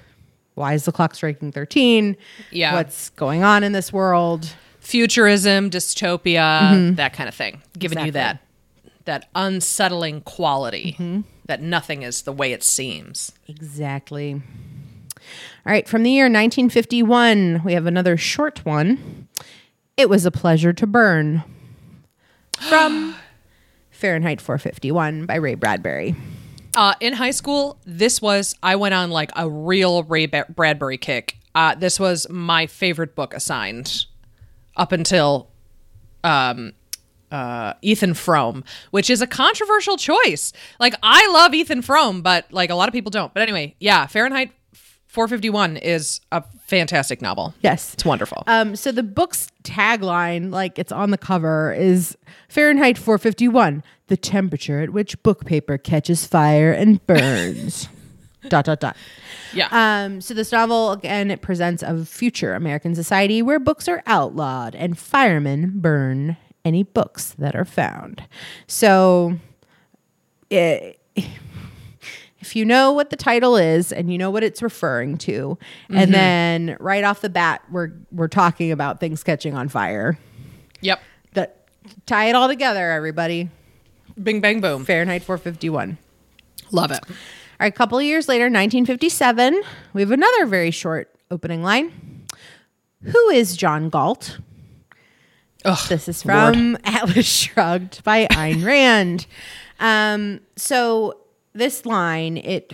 [0.55, 2.17] Why is the clock striking thirteen?
[2.51, 2.73] Yeah.
[2.73, 4.53] what's going on in this world?
[4.79, 6.95] Futurism, dystopia, mm-hmm.
[6.95, 7.61] that kind of thing.
[7.77, 8.41] Giving you that
[9.05, 11.21] that unsettling quality mm-hmm.
[11.45, 13.31] that nothing is the way it seems.
[13.47, 14.41] Exactly.
[15.69, 19.27] All right, from the year 1951, we have another short one.
[19.97, 21.43] It was a pleasure to burn.
[22.57, 23.13] From
[23.91, 26.15] Fahrenheit 451 by Ray Bradbury.
[26.75, 30.97] Uh, in high school, this was I went on like a real Ray ba- Bradbury
[30.97, 31.37] kick.
[31.53, 34.07] Uh, this was my favorite book assigned
[34.75, 35.51] up until
[36.23, 36.73] um,
[37.31, 40.51] uh, Ethan Frome, which is a controversial choice.
[40.79, 43.31] Like I love Ethan Frome, but like a lot of people don't.
[43.35, 44.51] But anyway, yeah, Fahrenheit
[45.09, 47.55] 451 is a fantastic novel.
[47.61, 47.95] Yes.
[47.95, 48.43] It's wonderful.
[48.45, 52.15] Um, so the book's tagline, like it's on the cover, is
[52.47, 57.89] Fahrenheit 451, the temperature at which book paper catches fire and burns.
[58.49, 58.95] dot dot dot.
[59.51, 59.67] yeah.
[59.71, 64.75] Um, so this novel again it presents a future American society where books are outlawed
[64.75, 68.23] and firemen burn any books that are found.
[68.67, 69.37] So
[70.51, 70.93] eh,
[72.41, 75.57] if you know what the title is and you know what it's referring to,
[75.89, 80.17] and then right off the bat we're we're talking about things catching on fire.
[80.81, 80.99] yep.
[81.33, 81.55] That
[82.05, 83.49] Tie it all together, everybody.
[84.21, 84.85] Bing bang boom.
[84.85, 85.97] Fahrenheit 451.
[86.71, 86.99] Love it.
[87.07, 87.15] All
[87.61, 89.61] right, a couple of years later, 1957,
[89.93, 92.25] we have another very short opening line.
[93.03, 94.39] Who is John Galt?
[95.65, 96.53] Ugh, This is Lord.
[96.55, 99.25] from Atlas Shrugged by Ayn Rand.
[99.81, 101.15] Um, so
[101.53, 102.73] this line, it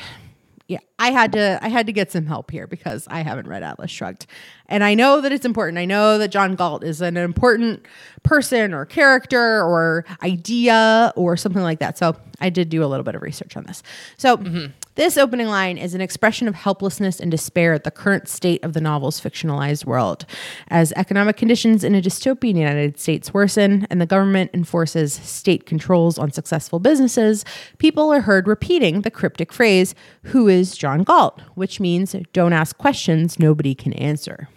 [0.67, 3.63] yeah, I had to I had to get some help here because I haven't read
[3.63, 4.27] Atlas Shrugged.
[4.67, 5.77] And I know that it's important.
[5.77, 7.85] I know that John Galt is an important
[8.23, 11.97] person or character or idea or something like that.
[11.97, 13.83] So I did do a little bit of research on this.
[14.17, 14.71] So mm-hmm.
[14.95, 18.73] this opening line is an expression of helplessness and despair at the current state of
[18.73, 20.25] the novel's fictionalized world.
[20.69, 26.17] As economic conditions in a dystopian United States worsen and the government enforces state controls
[26.17, 27.45] on successful businesses,
[27.77, 31.41] people are heard repeating the cryptic phrase, Who is John Galt?
[31.55, 34.49] which means don't ask questions nobody can answer.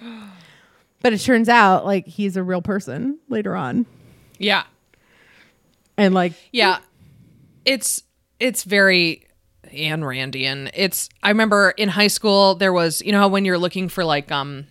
[1.02, 3.84] But it turns out like he's a real person later on.
[4.38, 4.62] Yeah.
[5.98, 6.78] And like Yeah.
[7.66, 8.02] It's
[8.40, 9.26] it's very
[9.66, 10.70] Ayn Randian.
[10.72, 14.32] It's I remember in high school there was you know when you're looking for like
[14.32, 14.66] um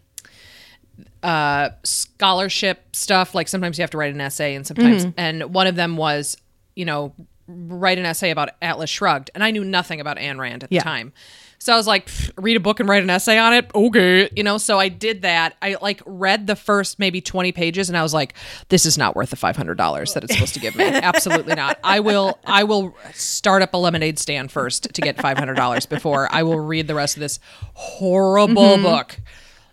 [1.22, 5.68] uh scholarship stuff like sometimes you have to write an essay and sometimes and one
[5.68, 6.36] of them was
[6.76, 7.14] you know
[7.48, 10.80] write an essay about Atlas Shrugged and I knew nothing about Ayn Rand at Yeah.
[10.80, 11.14] the time.
[11.60, 13.72] So I was like, read a book and write an essay on it.
[13.74, 14.30] Okay.
[14.36, 15.56] You know, so I did that.
[15.62, 18.34] I like read the first maybe 20 pages and I was like,
[18.68, 20.84] this is not worth the $500 that it's supposed to give me.
[20.90, 21.80] Absolutely not.
[21.82, 26.44] I will, I will start up a lemonade stand first to get $500 before I
[26.44, 27.40] will read the rest of this
[27.76, 29.18] horrible book.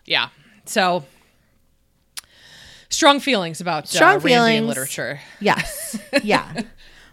[0.06, 0.28] Yeah.
[0.66, 1.04] So
[2.88, 4.66] strong feelings about Strong uh, Randian feelings.
[4.68, 5.20] literature.
[5.40, 5.98] Yes.
[6.22, 6.62] Yeah.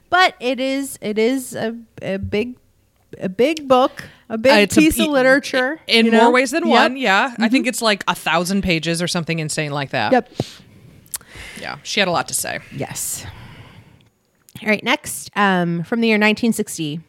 [0.10, 2.58] but it is it is a, a big
[3.20, 5.80] a big book, a big Uh, it's a- piece of literature.
[5.88, 6.72] In you more ways than Yep.
[6.92, 6.98] one.
[6.98, 7.34] Yeah.
[7.40, 10.12] I think it's like a thousand pages or something insane like that.
[10.12, 10.30] Yep.
[11.62, 11.78] Yeah.
[11.84, 12.60] She had a lot to say.
[12.76, 13.26] Yes.
[14.62, 17.00] All right, next, um, from the year 1960.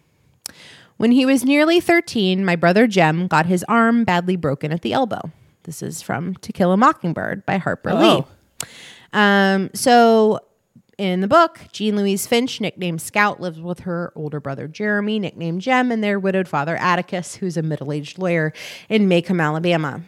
[0.99, 4.93] When he was nearly 13, my brother Jem got his arm badly broken at the
[4.93, 5.31] elbow.
[5.65, 8.27] This is from To Kill a Mockingbird by Harper Oh.
[8.61, 8.67] Lee.
[9.13, 10.41] Um, so
[10.99, 15.63] in the book, Jean Louise Finch, nicknamed Scout, lives with her older brother Jeremy, nicknamed
[15.63, 18.53] Jem, and their widowed father Atticus, who's a middle aged lawyer
[18.89, 20.03] in Maycomb, Alabama.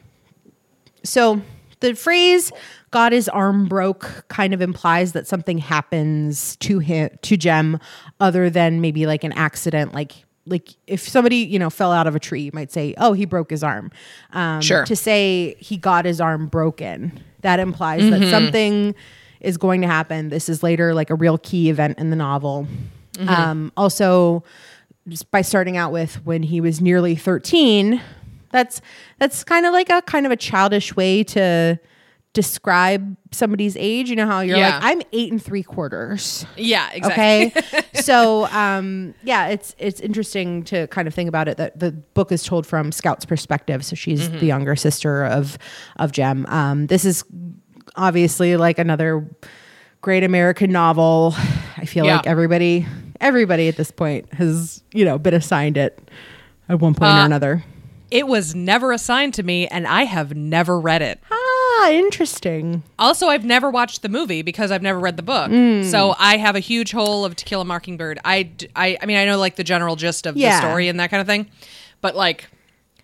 [1.04, 1.40] So
[1.78, 2.50] the phrase
[2.90, 7.78] "got his arm broke" kind of implies that something happens to him to Jem,
[8.18, 12.16] other than maybe like an accident, like like if somebody you know fell out of
[12.16, 13.92] a tree, you might say, "Oh, he broke his arm."
[14.32, 14.84] Um, Sure.
[14.84, 18.94] To say he got his arm broken, that implies that something
[19.40, 20.28] is going to happen.
[20.28, 22.66] This is later like a real key event in the novel.
[23.26, 24.44] Um, also,
[25.08, 28.00] just by starting out with when he was nearly 13
[28.52, 28.80] that's
[29.18, 31.78] that's kind of like a kind of a childish way to
[32.32, 34.74] describe somebody's age you know how you're Yeah.
[34.76, 37.62] like i'm eight and three quarters Yeah, exactly.
[37.62, 41.90] okay so um yeah it's it's interesting to kind of think about it that the
[41.90, 44.38] book is told from scout's perspective so she's Mm-hmm.
[44.38, 45.58] the younger sister of
[45.96, 47.24] of jem um this is
[47.96, 49.26] obviously like another
[50.00, 51.34] great american novel
[51.76, 52.16] i feel Yeah.
[52.16, 52.86] like everybody
[53.20, 55.98] everybody at this point has you know been assigned it
[56.68, 57.64] at one point Uh, or another
[58.10, 61.20] It was never assigned to me, and I have never read it.
[61.30, 65.48] ah interesting Also, I've never watched the movie because I've never read the book.
[65.50, 65.84] Mm.
[65.88, 68.18] So I have a huge hole of To Kill a Mockingbird.
[68.24, 70.60] I, I, I mean, I know like the general gist of Yeah.
[70.60, 71.46] the story and that kind of thing,
[72.00, 72.48] but like,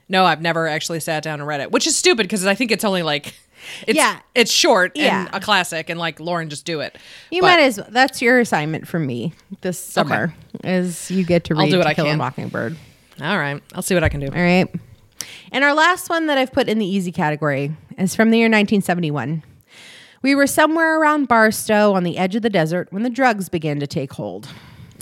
[0.09, 2.70] no, I've never actually sat down and read it, which is stupid because I think
[2.72, 3.35] it's only like,
[3.87, 4.18] it's, Yeah.
[4.35, 5.26] it's short Yeah.
[5.26, 6.96] and a classic, and like Lauren, just do it.
[7.31, 7.87] You But- might as well.
[7.90, 11.87] that's your assignment from me this summer is you get to read I'll do what
[11.87, 12.18] I Kill a can.
[12.18, 12.76] Mockingbird.
[13.20, 14.26] All right, I'll see what I can do.
[14.26, 14.68] All right.
[15.52, 18.46] And our last one that I've put in the easy category is from the year
[18.48, 19.42] 1971.
[20.22, 23.81] We were somewhere around Barstow on the edge of the desert when the drugs began
[23.81, 24.48] to take hold.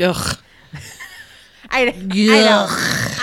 [0.01, 0.39] Ugh.
[1.71, 2.67] I, I know.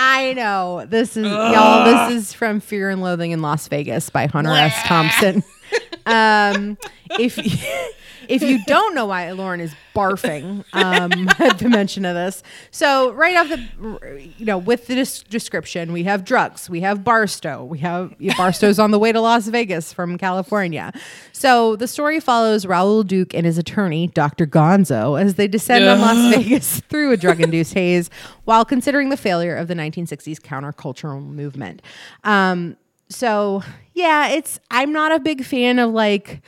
[0.03, 0.85] I know.
[0.87, 1.85] This is y'all.
[1.85, 4.73] This is from Fear and Loathing in Las Vegas by Hunter S.
[4.83, 5.43] Thompson.
[6.07, 6.75] um,
[7.19, 7.37] if
[8.27, 13.11] if you don't know why Lauren is barfing um, at the mention of this, so
[13.13, 17.63] right off the you know with the des- description, we have drugs, we have Barstow,
[17.63, 20.93] we have Barstow's on the way to Las Vegas from California.
[21.31, 24.45] So the story follows Raul Duke and his attorney, Dr.
[24.45, 28.09] Gonzo, as they descend on Las Vegas through a drug-induced haze
[28.45, 31.81] while considering the failure of the 1960s countercultural movement.
[32.23, 32.77] Um,
[33.09, 36.41] so yeah, it's I'm not a big fan of like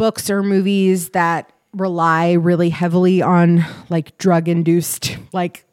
[0.00, 5.66] books or movies that rely really heavily on like drug induced like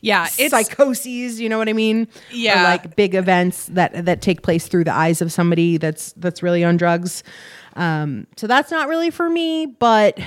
[0.00, 1.38] Yeah, it's psychoses.
[1.38, 2.08] You know what I mean?
[2.32, 2.60] Yeah.
[2.60, 6.42] or like big events that that take place through the eyes of somebody that's that's
[6.42, 7.22] really on drugs.
[7.74, 10.18] Um, so that's not really for me, but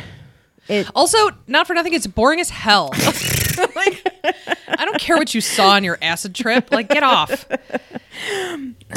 [0.67, 1.93] it also not for nothing.
[1.93, 2.91] It's boring as hell.
[3.75, 4.35] like,
[4.67, 6.71] I don't care what you saw on your acid trip.
[6.71, 7.45] Like, get off.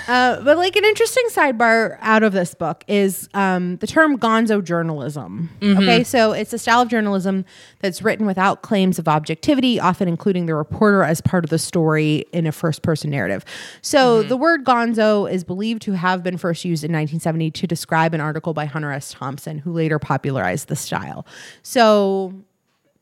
[0.08, 4.62] Uh, but like an interesting sidebar out of this book is um, the term gonzo
[4.64, 5.50] journalism.
[5.62, 7.44] Okay, so it's a style of journalism
[7.80, 12.24] that's written without claims of objectivity, often including the reporter as part of the story
[12.32, 13.44] in a first person narrative.
[13.82, 18.14] So the word gonzo is believed to have been first used in 1970 to describe
[18.14, 19.12] an article by Hunter S.
[19.12, 21.26] Thompson, who later popularized the style.
[21.62, 22.34] So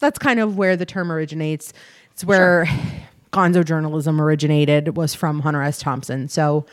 [0.00, 1.72] that's kind of where the term originates.
[2.12, 2.66] It's where
[3.32, 5.78] gonzo journalism originated was from Hunter S.
[5.78, 6.28] Thompson.
[6.28, 6.66] So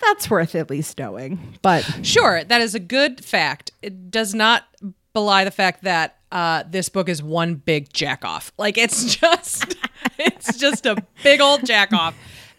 [0.00, 1.58] that's worth at least knowing.
[1.62, 3.72] But Sure, that is a good fact.
[3.82, 4.64] It does not
[5.12, 8.52] belie the fact that uh, this book is one big jack off.
[8.58, 9.76] Like it's just,
[10.18, 12.14] it's just a big old jack off.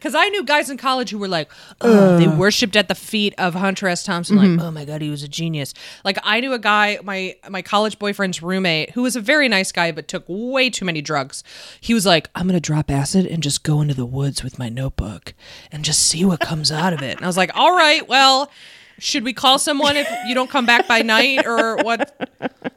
[0.06, 1.50] Because I knew guys in college who were like,
[1.82, 2.38] oh, they uh.
[2.38, 4.04] worshipped at the feet of Hunter S.
[4.04, 4.36] Thompson.
[4.36, 4.62] Like, mm-hmm.
[4.62, 5.74] oh my god, he was a genius.
[6.04, 9.72] Like I knew a guy, my my college boyfriend's roommate, who was a very nice
[9.72, 11.44] guy but took way too many drugs.
[11.82, 14.70] He was like, I'm gonna drop acid and just go into the woods with my
[14.70, 15.34] notebook
[15.72, 17.16] and just see what comes out of it.
[17.18, 18.52] And I was like, all right, well
[19.00, 22.30] should we call someone if you don't come back by night or what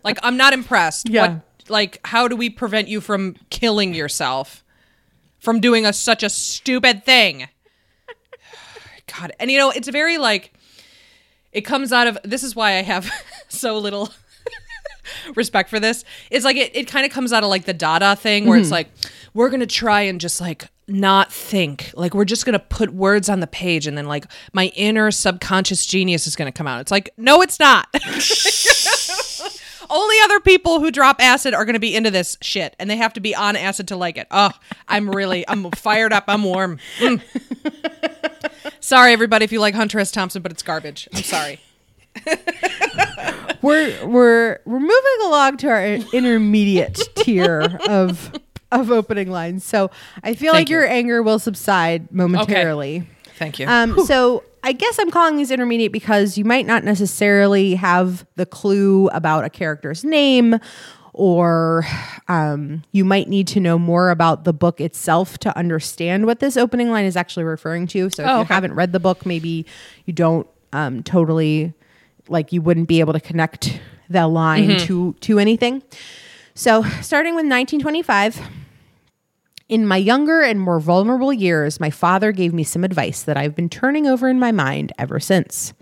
[0.03, 1.29] like i'm not impressed Yeah.
[1.29, 4.65] what like how do we prevent you from killing yourself
[5.39, 7.49] from doing a such a stupid thing.
[9.19, 10.53] God and you know it's very like
[11.53, 13.11] it comes out of this is why i have
[13.49, 14.11] so little
[15.35, 18.15] respect for this it's like it, it kind of comes out of like the dada
[18.17, 18.75] thing where it's mm-hmm.
[18.75, 18.91] like
[19.33, 21.93] we're gonna try and just like not think.
[21.95, 25.87] Like we're just gonna put words on the page and then like my inner subconscious
[25.87, 26.81] genius is gonna come out.
[26.81, 27.87] It's like no it's not
[29.91, 33.13] only other people who drop acid are gonna be into this shit and they have
[33.15, 34.51] to be on acid to like it oh
[34.89, 37.21] i'm really i'm fired up i'm warm Mm.
[38.81, 41.61] sorry everybody if you like hunter s thompson but it's garbage i'm sorry
[43.63, 48.33] we're we're we're moving along to our intermediate tier of
[48.71, 49.65] of opening lines.
[49.65, 49.91] So
[50.23, 50.77] I feel like you.
[50.77, 53.09] your anger will subside momentarily.
[53.39, 57.75] Thank you Um, so I guess I'm calling these intermediate because you might not necessarily
[57.77, 60.57] have the clue about a character's name,
[61.15, 61.85] or
[62.29, 66.57] um, you might need to know more about the book itself to understand what this
[66.57, 68.11] opening line is actually referring to.
[68.11, 68.55] So if Oh, you okay.
[68.55, 69.65] haven't read the book, maybe
[70.07, 71.73] you don't um, totally
[72.29, 75.83] like you wouldn't be able to connect the line to to anything.
[76.55, 78.41] So starting with 1925.
[79.69, 83.55] In my younger and more vulnerable years, my father gave me some advice that I've
[83.55, 85.75] been turning over in my mind ever since.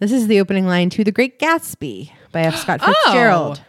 [0.00, 2.56] This is the opening line to The Great Gatsby by F.
[2.56, 3.60] Scott Fitzgerald.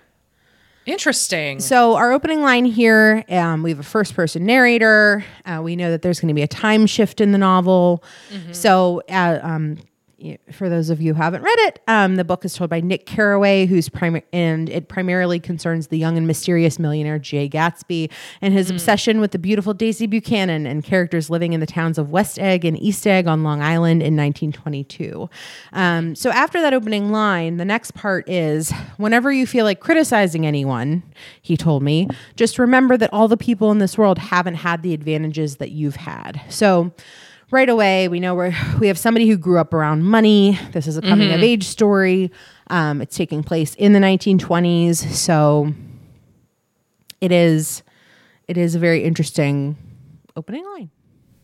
[0.88, 5.24] interesting So, our opening line here um, we have a first person narrator.
[5.45, 8.04] Uh, we know that there's going to be a time shift in the novel.
[8.54, 9.78] So, uh, um,
[10.52, 13.06] for those of you who haven't read it, um, the book is told by Nick
[13.06, 18.54] Carraway, who's prim- and it primarily concerns the young and mysterious millionaire Jay Gatsby and
[18.54, 22.40] his obsession with the beautiful Daisy Buchanan and characters living in the towns of West
[22.40, 25.30] Egg and East Egg on Long Island in 1922.
[25.74, 30.46] Um, so after that opening line, the next part is whenever you feel like criticizing
[30.46, 31.04] anyone,
[31.42, 34.94] he told me, just remember that all the people in this world haven't had the
[34.94, 36.42] advantages that you've had.
[36.50, 36.92] So
[37.52, 40.58] right away, we know we're, we have somebody who grew up around money.
[40.72, 42.32] This is a coming of age story.
[42.68, 44.96] Um, it's taking place in the 1920s.
[45.12, 45.74] So
[47.20, 47.84] it is
[48.48, 49.78] it is a very interesting
[50.36, 50.90] opening line.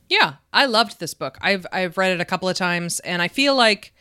[0.10, 1.38] Yeah, I loved this book.
[1.42, 3.94] I've I've read it a couple of times and I feel like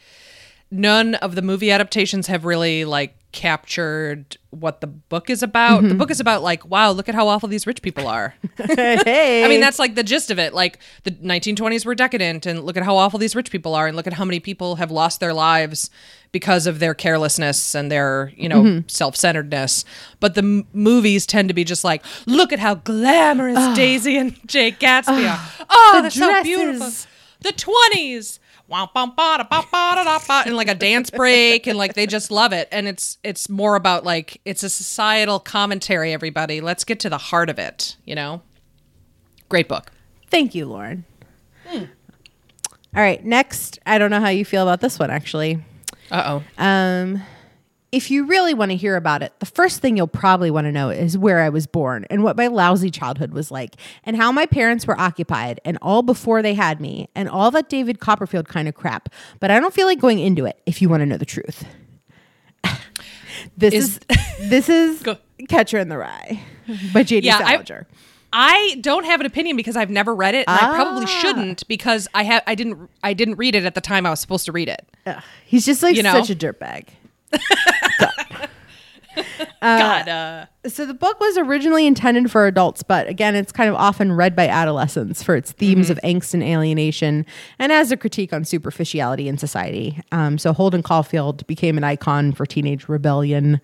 [0.70, 5.82] none of the movie adaptations have really like captured what the book is about.
[5.82, 5.98] The mm-hmm.
[5.98, 8.34] book is about like, wow, look at how awful these rich people are.
[8.56, 10.54] hey, I mean, that's like the gist of it.
[10.54, 13.94] Like the 1920s were decadent and look at how awful these rich people are and
[13.94, 15.90] look at how many people have lost their lives
[16.32, 18.88] because of their carelessness and their, you know, mm-hmm.
[18.88, 19.84] self-centeredness.
[20.18, 24.34] But the m- movies tend to be just like, look at how glamorous Daisy and
[24.48, 25.66] Jay Gatsby are.
[25.68, 26.78] Oh, The they're so beautiful.
[26.78, 27.06] dresses.
[27.40, 28.38] The 20s.
[28.68, 31.78] Wah, bum, ba, da, ba, ba, da, da, ba, and like a dance break and
[31.78, 32.68] like they just love it.
[32.72, 36.60] And it's it's more about like it's a societal commentary everybody.
[36.60, 38.42] Let's get to the heart of it you know?
[39.48, 39.92] Great book.
[40.30, 41.04] Thank you, Lauren.
[41.72, 45.62] All right, next, I don't know how you feel about this one actually.
[46.10, 46.42] uh-oh.
[46.56, 47.22] Um,
[47.96, 50.72] if you really want to hear about it, the first thing you'll probably want to
[50.72, 54.30] know is where I was born and what my lousy childhood was like, and how
[54.30, 58.48] my parents were occupied, and all before they had me, and all that David Copperfield
[58.48, 59.08] kind of crap.
[59.40, 61.64] But I don't feel like going into it if you want to know the truth.
[63.56, 65.16] this is, Is- this is Go.
[65.48, 66.40] Catcher in the Rye
[66.92, 67.26] by J.D.
[67.26, 67.86] Yeah, Salinger.
[68.32, 71.20] I don't have an opinion because I've never read it, and I probably Ah.
[71.20, 74.20] shouldn't because I have I didn't I didn't read it at the time I was
[74.20, 74.86] supposed to read it.
[75.06, 76.12] Ugh, he's just like You know?
[76.22, 76.88] such a dirtbag.
[79.62, 84.12] Uh, So the book was originally intended for adults, but again, it's kind of often
[84.12, 87.24] read by adolescents for its themes of angst and alienation,
[87.58, 90.00] and as a critique on superficiality in society.
[90.12, 93.60] Um, so Holden Caulfield became an icon for teenage rebellion.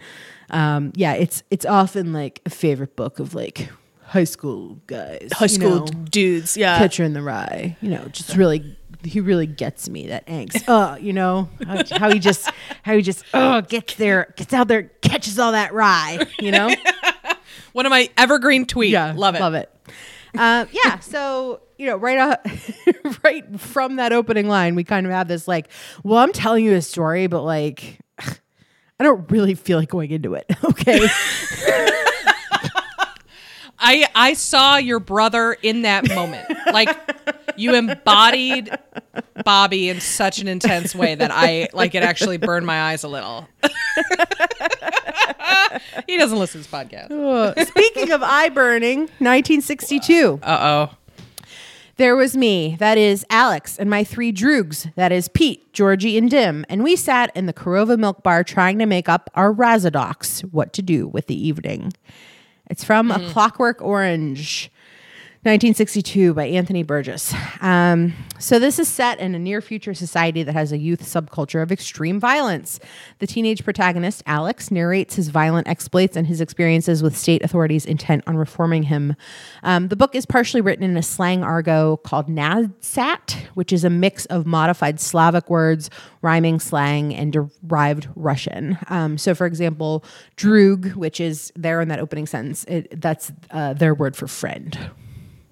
[0.50, 3.68] Um, yeah, it's it's often like a favorite book of like
[4.04, 6.56] high school guys, High you school know, dudes.
[6.56, 6.78] Yeah.
[6.78, 7.76] Catcher in the Rye.
[7.80, 8.76] You know, just really.
[9.04, 10.68] He really gets me that angst.
[10.72, 12.50] Uh, you know how, how he just
[12.82, 16.26] how he just oh gets there gets out there catches all that rye.
[16.38, 16.74] You know.
[17.72, 19.16] one of my evergreen tweets.
[19.16, 19.40] love it.
[19.40, 19.74] Love it.
[20.36, 20.98] Uh, yeah.
[21.00, 25.48] So you know, right off, right from that opening line, we kind of have this
[25.48, 25.68] like,
[26.04, 30.34] well, I'm telling you a story, but like, I don't really feel like going into
[30.34, 30.46] it.
[30.64, 31.08] Okay.
[33.82, 36.48] I I saw your brother in that moment.
[36.72, 36.96] Like
[37.56, 38.70] you embodied
[39.44, 43.08] Bobby in such an intense way that I like it actually burned my eyes a
[43.08, 43.48] little.
[46.06, 47.66] he doesn't listen to this podcast.
[47.68, 50.40] Speaking of eye burning, 1962.
[50.42, 50.58] Uh
[50.90, 50.96] oh.
[51.96, 56.30] There was me, that is Alex, and my three droogs, that is Pete, Georgie, and
[56.30, 60.40] Dim, and we sat in the Korova Milk Bar trying to make up our rassoodocks,
[60.52, 61.92] what to do with the evening.
[62.72, 63.32] It's from A mm-hmm.
[63.32, 64.71] Clockwork Orange,
[65.44, 67.34] 1962 by Anthony Burgess.
[67.60, 71.60] Um, so this is set in a near future society that has a youth subculture
[71.60, 72.78] of extreme violence.
[73.18, 78.22] The teenage protagonist, Alex, narrates his violent exploits and his experiences with state authorities intent
[78.28, 79.16] on reforming him.
[79.64, 83.90] Um, the book is partially written in a slang argot called Nadsat, which is a
[83.90, 85.90] mix of modified Slavic words,
[86.20, 88.78] rhyming slang, and derived Russian.
[88.86, 90.04] Um, so, for example,
[90.36, 94.78] droog, which is there in that opening sentence, it, that's uh, their word for friend.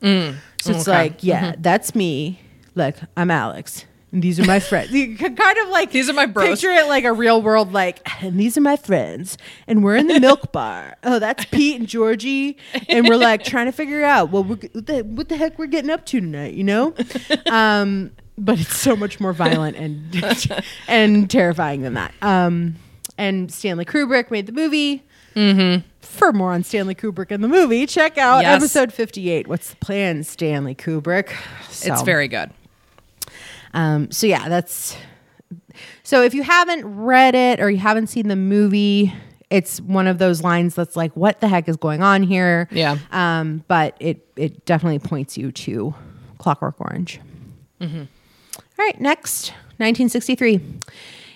[0.02, 0.34] So
[0.70, 0.90] it's okay.
[0.90, 2.40] like, yeah, that's me.
[2.74, 3.84] Like, I'm Alex.
[4.12, 4.90] And these are my friends.
[5.00, 6.48] You can kind of like These are my bros.
[6.48, 10.08] Picture it like a real world, like, and these are my friends, and we're in
[10.08, 10.96] the milk bar.
[11.04, 12.56] Oh, that's Pete and Georgie,
[12.88, 15.66] and we're like trying to figure out well, we're, what, the, what the heck we're
[15.66, 16.94] getting up to tonight, you know?
[17.50, 20.48] Um, but it's so much more violent and
[20.88, 22.14] and terrifying than that.
[22.22, 22.76] Um,
[23.18, 25.04] and Stanley Kubrick made the movie.
[26.00, 28.56] For more on Stanley Kubrick and the movie, check out Yes.
[28.62, 29.46] episode 58.
[29.46, 31.30] What's the plan, Stanley Kubrick?
[31.82, 32.50] It's very good.
[33.74, 34.96] um, so yeah, that's
[36.02, 39.12] so if you haven't read it or you haven't seen the movie,
[39.50, 42.68] it's one of those lines that's like, what the heck is going on here?
[42.70, 42.98] Yeah.
[43.12, 45.94] Um, but it it definitely points you to
[46.38, 47.20] Clockwork Orange.
[47.80, 47.98] Mm-hmm.
[48.56, 50.60] All right, next, 1963.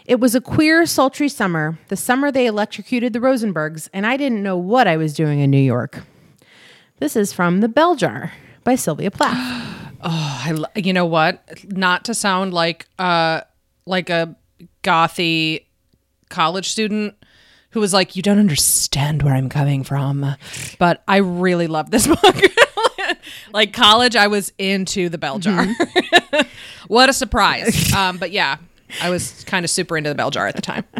[0.06, 4.42] It was a queer, sultry summer, the summer they electrocuted the Rosenbergs, and I didn't
[4.42, 6.02] know what I was doing in New York.
[6.98, 8.32] This is from The Bell Jar
[8.64, 9.70] by Sylvia Plath.
[10.06, 11.48] Oh, I, lo- you know what?
[11.64, 13.40] Not to sound like uh
[13.86, 14.36] like a
[14.82, 15.64] gothy
[16.28, 17.14] college student
[17.70, 20.36] who was like, "You don't understand where I'm coming from,"
[20.78, 22.36] but I really love this book.
[23.54, 25.66] like college, I was into the bell jar.
[26.88, 27.90] what a surprise!
[27.94, 28.58] Um, but yeah,
[29.02, 30.84] I was kind of super into the bell jar at the time.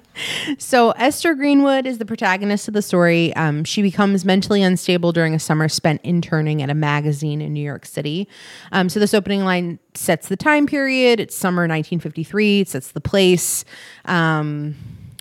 [0.59, 3.35] So Esther Greenwood is the protagonist of the story.
[3.35, 7.65] Um, she becomes mentally unstable during a summer spent interning at a magazine in New
[7.65, 8.29] York City.
[8.71, 11.19] Um, so this opening line sets the time period.
[11.19, 12.61] It's summer 1953.
[12.61, 13.65] It sets the place.
[14.05, 14.77] Um,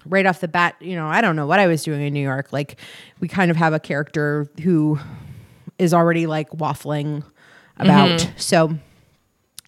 [0.06, 2.22] right off the bat, you know, I don't know what I was doing in New
[2.22, 2.54] York.
[2.54, 2.78] Like
[3.20, 5.00] we kind of have a character who
[5.80, 7.24] is already like waffling
[7.78, 8.30] about.
[8.38, 8.78] So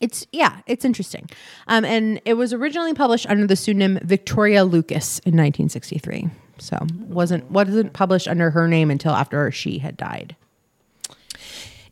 [0.01, 1.29] it's yeah, it's interesting.
[1.67, 6.29] Um, and it was originally published under the pseudonym Victoria Lucas in 1963.
[6.57, 6.77] So
[7.07, 10.35] wasn't wasn't published under her name until after she had died.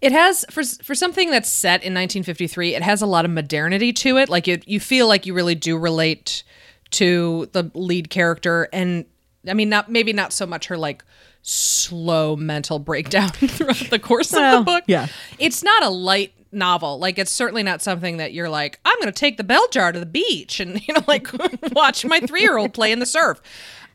[0.02, 2.76] It has for for something that's set in 1953.
[2.76, 4.28] It has a lot of modernity to it.
[4.30, 6.44] Like it, you feel like you really do relate
[6.92, 9.06] to the lead character, and
[9.48, 11.04] I mean, not maybe not so much her like
[11.42, 14.84] slow mental breakdown throughout the course Well, of the book.
[14.88, 15.08] yeah.
[15.40, 17.00] it's not a light novel.
[17.00, 19.92] Like it's certainly not something that you're like, I'm going to take the bell jar
[19.92, 21.28] to the beach and you know like
[21.72, 23.42] watch my three year old play in the surf.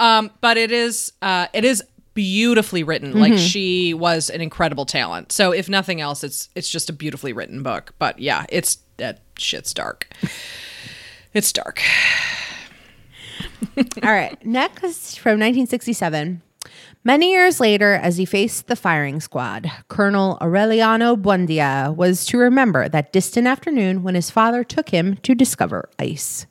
[0.00, 1.82] Um, but it is uh, it is
[2.14, 3.18] beautifully written.
[3.18, 5.30] Like she was an incredible talent.
[5.30, 7.94] So if nothing else, it's it's just a beautifully written book.
[7.98, 10.08] But yeah, it's that shit's dark.
[11.32, 11.80] It's dark.
[13.76, 16.42] All right, next from 1967.
[17.08, 22.86] Many years later, as he faced the firing squad, Colonel Aureliano Buendia was to remember
[22.86, 26.44] that distant afternoon when his father took him to discover ice.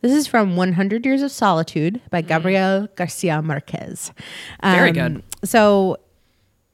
[0.00, 4.10] This is from 100 Years of Solitude by Gabriel Garcia Marquez.
[4.62, 5.22] Very Um, good.
[5.44, 5.98] So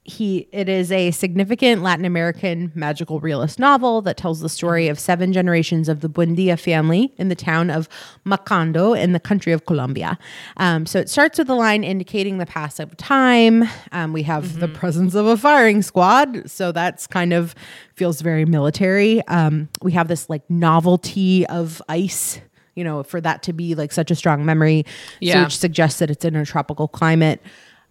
[0.07, 4.99] he it is a significant Latin American magical realist novel that tells the story of
[4.99, 7.89] seven generations of the Buendia family in the town of
[8.25, 10.19] Macondo in the country of Colombia.
[10.57, 13.65] Um, so it starts with a line indicating the pass of time.
[13.93, 17.55] Um, we have the presence of a firing squad, so that's kind of
[17.95, 19.27] feels very military.
[19.27, 22.41] Um, we have this like novelty of ice.
[22.75, 24.85] You know, for that to be like such a strong memory,
[25.23, 27.41] so which suggests that it's in a tropical climate.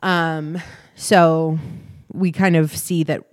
[0.03, 0.61] Um,
[0.95, 1.57] so
[2.15, 3.23] we kind of see that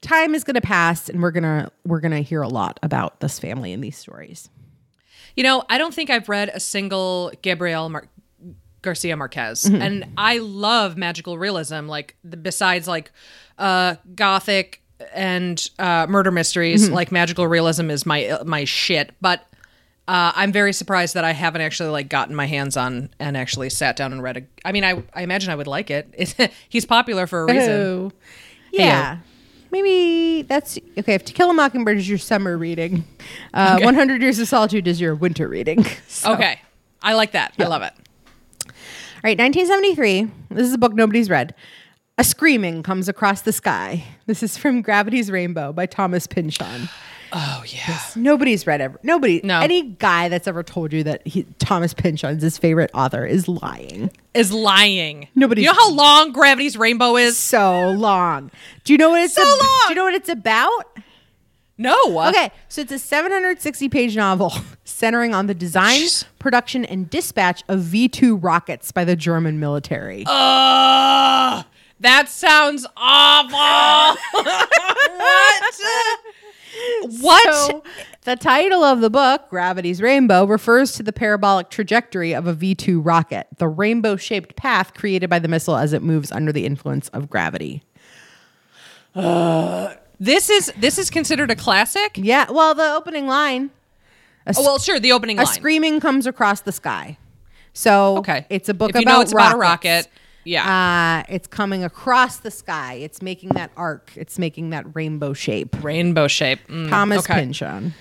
[0.00, 3.38] time is going to pass, and we're gonna we're gonna hear a lot about this
[3.38, 4.48] family in these stories.
[5.36, 8.08] You know, I don't think I've read a single Gabriel Mar-
[8.82, 9.82] Garcia Marquez, Mm-hmm.
[9.82, 11.86] and I love magical realism.
[11.86, 13.12] Like the, besides like
[13.58, 14.82] uh, gothic
[15.14, 16.94] and uh, murder mysteries, Mm-hmm.
[16.94, 19.12] like magical realism is my my shit.
[19.20, 19.44] But
[20.08, 23.70] uh, I'm very surprised that I haven't actually like gotten my hands on and actually
[23.70, 24.42] sat down and read a.
[24.64, 26.50] I mean, I I imagine I would like it.
[26.68, 27.70] He's popular for a reason.
[27.72, 28.12] Oh,
[28.72, 29.18] yeah.
[29.72, 31.14] Maybe that's okay.
[31.14, 33.04] If To Kill a Mockingbird is your summer reading,
[33.54, 35.84] uh, 100 Years of Solitude is your winter reading.
[36.08, 36.60] So- Okay,
[37.02, 37.54] I like that.
[37.58, 37.92] I love it.
[38.66, 38.72] All
[39.22, 40.28] right, 1973.
[40.50, 41.54] This is a book nobody's read.
[42.18, 44.04] A Screaming Comes Across the Sky.
[44.26, 46.88] This is from Gravity's Rainbow by Thomas Pynchon.
[47.32, 47.98] Oh yeah.
[48.16, 48.98] Nobody's read ever.
[49.02, 49.40] Nobody.
[49.44, 49.60] No.
[49.60, 54.10] Any guy that's ever told you that he, Thomas Pynchon's his favorite author is lying.
[54.34, 55.28] Is lying.
[55.34, 57.36] Nobody's- You know how long Gravity's Rainbow is?
[57.38, 58.50] So long.
[58.84, 59.80] Do you know what it's So ab- long.
[59.86, 60.98] Do you know what it's about?
[61.78, 61.96] No.
[62.28, 64.52] Okay, so it's a 760 page novel
[64.84, 66.24] centering on the design, Jeez.
[66.38, 70.24] production, and dispatch of V 2 rockets by the German military.
[70.26, 71.64] Ugh,
[72.00, 74.20] that sounds awful.
[75.16, 75.74] what?
[77.20, 77.54] What?
[77.54, 77.82] So,
[78.22, 82.74] the title of the book, Gravity's Rainbow, refers to the parabolic trajectory of a V
[82.74, 86.66] 2 rocket, the rainbow shaped path created by the missile as it moves under the
[86.66, 87.82] influence of gravity.
[89.14, 92.12] Uh, this is this is considered a classic.
[92.16, 93.70] Yeah, well, the opening line
[94.46, 95.00] a, Oh, well, sure.
[95.00, 95.52] The opening a line.
[95.54, 97.18] screaming comes across the sky.
[97.72, 98.46] So, Okay.
[98.50, 100.08] it's a book If you about know it's about a rocket,
[100.44, 101.22] yeah.
[101.28, 102.94] Uh, it's coming across the sky.
[102.94, 104.10] It's making that arc.
[104.16, 105.82] It's making that rainbow shape.
[105.82, 106.60] Rainbow shape.
[106.68, 107.34] Mm, Thomas okay.
[107.40, 107.94] Pynchon.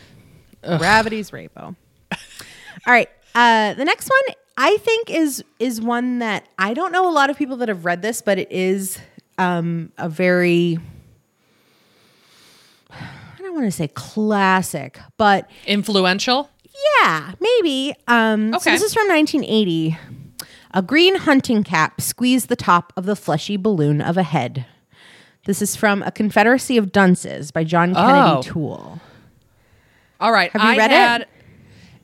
[0.64, 1.76] Gravity's rainbow.
[2.14, 3.10] All right.
[3.36, 7.30] Uh, the next one I think is is one that I don't know a lot
[7.30, 8.98] of people that have read this, but it is
[9.38, 10.78] um, a very
[12.92, 16.50] I don't want to say classic, but Influential.
[17.04, 17.94] yeah, maybe.
[18.08, 18.72] Um, So Okay.
[18.72, 19.98] this is from 1980.
[20.72, 24.66] A green hunting cap squeezed the top of the fleshy balloon of a head.
[25.46, 28.42] This is from A Confederacy of Dunces by John Kennedy Oh.
[28.44, 29.02] Toole.
[30.20, 30.52] All right.
[30.52, 31.28] Have you I read it?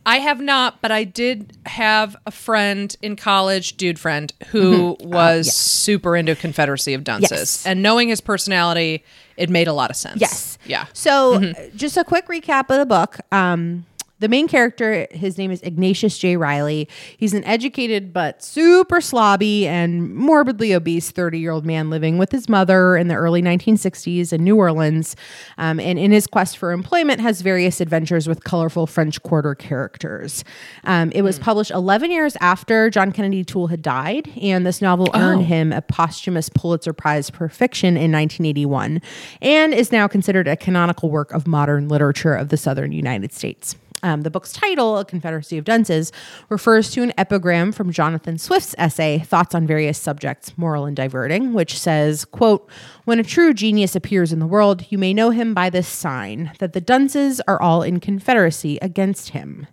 [0.07, 5.51] I have not, but I did have a friend in college, dude friend, who was
[5.55, 7.30] super into Confederacy of Dunces.
[7.32, 7.36] Mm-hmm.
[7.41, 7.66] Yes.
[7.66, 9.03] And knowing his personality,
[9.36, 10.22] it made a lot of sense.
[10.22, 10.57] Yes.
[10.66, 10.86] Yeah.
[10.93, 13.18] So, uh, just a quick recap of the book.
[13.32, 13.86] Um,
[14.26, 16.36] the main character, his name is Ignatius J.
[16.36, 16.89] Reilly.
[17.15, 22.32] He's an educated but super slobby and morbidly obese 30 year old man living with
[22.32, 25.15] his mother in the early 1960s in New Orleans.
[25.59, 30.43] Um, and in his quest for employment, has various adventures with colorful French Quarter characters.
[30.86, 35.11] Um, it was published 11 years after John Kennedy Toole had died, and this novel
[35.13, 39.03] earned him a posthumous Pulitzer Prize for fiction in 1981
[39.43, 43.76] and is now considered a canonical work of modern literature of the southern United States.
[44.04, 46.12] Um, the book's title, A Confederacy of Dunces,
[46.50, 51.54] refers to an epigram from Jonathan Swift's essay, Thoughts on Various Subjects, Moral and Diverting,
[51.54, 52.70] which says, quote,
[53.06, 56.52] When a true genius appears in the world, you may know him by this sign,
[56.60, 59.66] that the dunces are all in confederacy against him.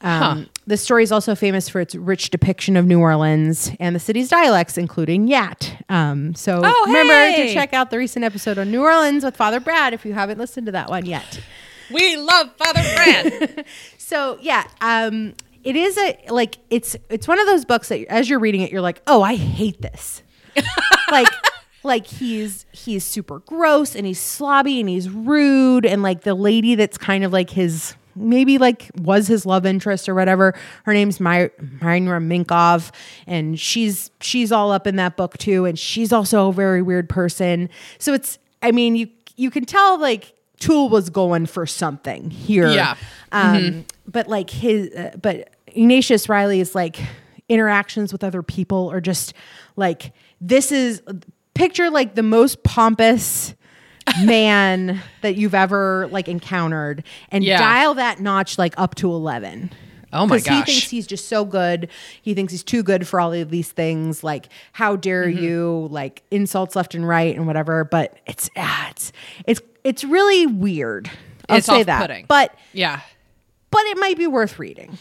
[0.00, 4.00] Um, The story is also famous for its rich depiction of New Orleans and the
[4.00, 5.82] city's dialects, including Yat.
[5.88, 7.46] Um, so Oh, remember hey!
[7.48, 10.38] to check out the recent episode on New Orleans with Father Brad if you haven't
[10.38, 11.40] listened to that one yet.
[11.92, 13.64] We love Father Brad.
[13.98, 15.32] So yeah, um,
[15.64, 18.70] it is a like it's it's one of those books that as you're reading it,
[18.70, 20.22] you're like, oh, I hate this.
[21.10, 21.26] like
[21.84, 26.74] like he's he's super gross and he's slobby and he's rude and like the lady
[26.74, 30.54] that's kind of like his maybe like was his love interest or whatever.
[30.84, 32.92] Her name's My- Myra Minkoff
[33.26, 37.08] and she's she's all up in that book too and she's also a very weird
[37.08, 37.70] person.
[37.98, 42.68] So it's I mean you you can tell like Toole was going for something here.
[42.68, 42.94] Yeah.
[43.32, 46.98] Um, but like his, uh, but Ignatius Reilly is like
[47.48, 49.34] interactions with other people are just
[49.76, 51.02] like this is
[51.54, 53.54] picture like the most pompous
[54.24, 57.58] man that you've ever like encountered and Yeah.
[57.58, 59.70] dial that notch like up to 11
[60.12, 61.88] Oh my 'Cause He thinks he's just so good.
[62.22, 64.22] He thinks he's too good for all of these things.
[64.22, 65.42] Like, how dare Mm-hmm.
[65.42, 65.88] you?
[65.90, 67.82] Like insults left and right and whatever.
[67.82, 69.10] But it's ah, it's
[69.44, 71.10] it's it's really weird.
[71.48, 72.26] I'll It's say that.
[72.26, 73.00] But Yeah.
[73.70, 74.96] but it might be worth reading.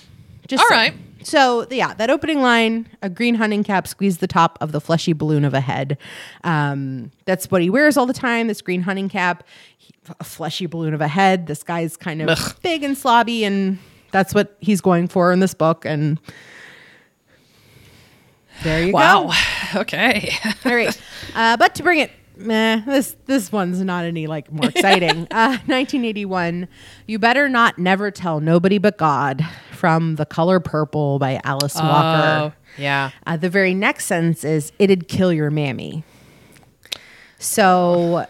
[0.48, 0.92] Just All saying.
[0.94, 1.00] right.
[1.26, 5.14] So yeah, that opening line: a green hunting cap squeezed the top of the fleshy
[5.14, 5.98] balloon of a head.
[6.44, 8.48] Um, that's what he wears all the time.
[8.48, 9.46] This green hunting cap,
[9.78, 11.48] He- a fleshy balloon of a head.
[11.48, 12.56] This guy's kind of Ugh.
[12.62, 13.80] big and slobby, and
[14.12, 15.86] that's what he's going for in this book.
[15.86, 16.20] And
[18.64, 19.22] there you Wow.
[19.22, 19.28] go.
[19.28, 19.36] Wow.
[19.76, 20.30] Okay.
[20.66, 20.96] All right.
[21.34, 25.28] Uh, but to bring it, meh, this this one's not any like more exciting.
[25.32, 26.68] uh, 1981.
[27.08, 32.54] You better not never tell nobody but God from The Color Purple by Alice Walker.
[32.54, 33.12] Oh, yeah.
[33.26, 36.04] Uh, the very next sentence is it'd kill your mammy.
[37.40, 38.26] So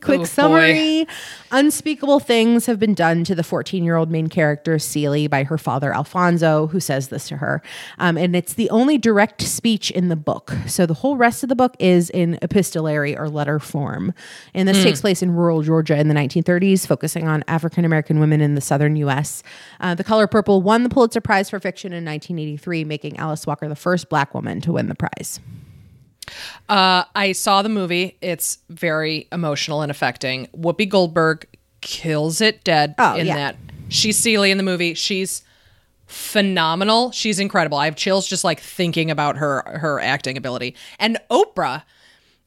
[0.00, 0.24] quick Oh, boy.
[0.24, 1.06] summary.
[1.52, 5.58] Unspeakable things have been done to the 14 year old main character Celie by her
[5.58, 7.60] father Alfonso who says this to her.
[7.98, 10.52] Um, and it's the only direct speech in the book.
[10.66, 14.14] So the whole rest of the book is in epistolary or letter form.
[14.54, 18.40] And this takes place in rural Georgia in the 1930s focusing on African American women
[18.40, 19.42] in the southern US
[19.80, 23.68] uh, the color purple won the Pulitzer Prize for fiction in 1983 making Alice Walker
[23.68, 25.40] the first black woman to win the prize
[26.68, 28.16] Uh, I saw the movie.
[28.20, 30.46] It's very emotional and affecting.
[30.56, 31.46] Whoopi Goldberg
[31.80, 33.34] kills it dead Oh, in yeah.
[33.36, 33.56] that.
[33.88, 34.94] She's Celie in the movie.
[34.94, 35.42] She's
[36.06, 37.10] phenomenal.
[37.12, 37.78] She's incredible.
[37.78, 40.74] I have chills just like thinking about her her acting ability.
[40.98, 41.82] And Oprah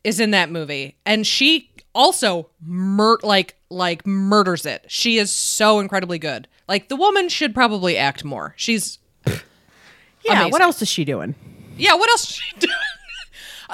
[0.03, 4.86] is in that movie, and she also mur- like like murders it.
[4.88, 6.47] She is so incredibly good.
[6.67, 8.53] Like the woman should probably act more.
[8.57, 9.34] She's yeah
[10.34, 10.51] Amazing.
[10.51, 11.36] what else is she doing
[11.75, 12.71] yeah, what else is she doing?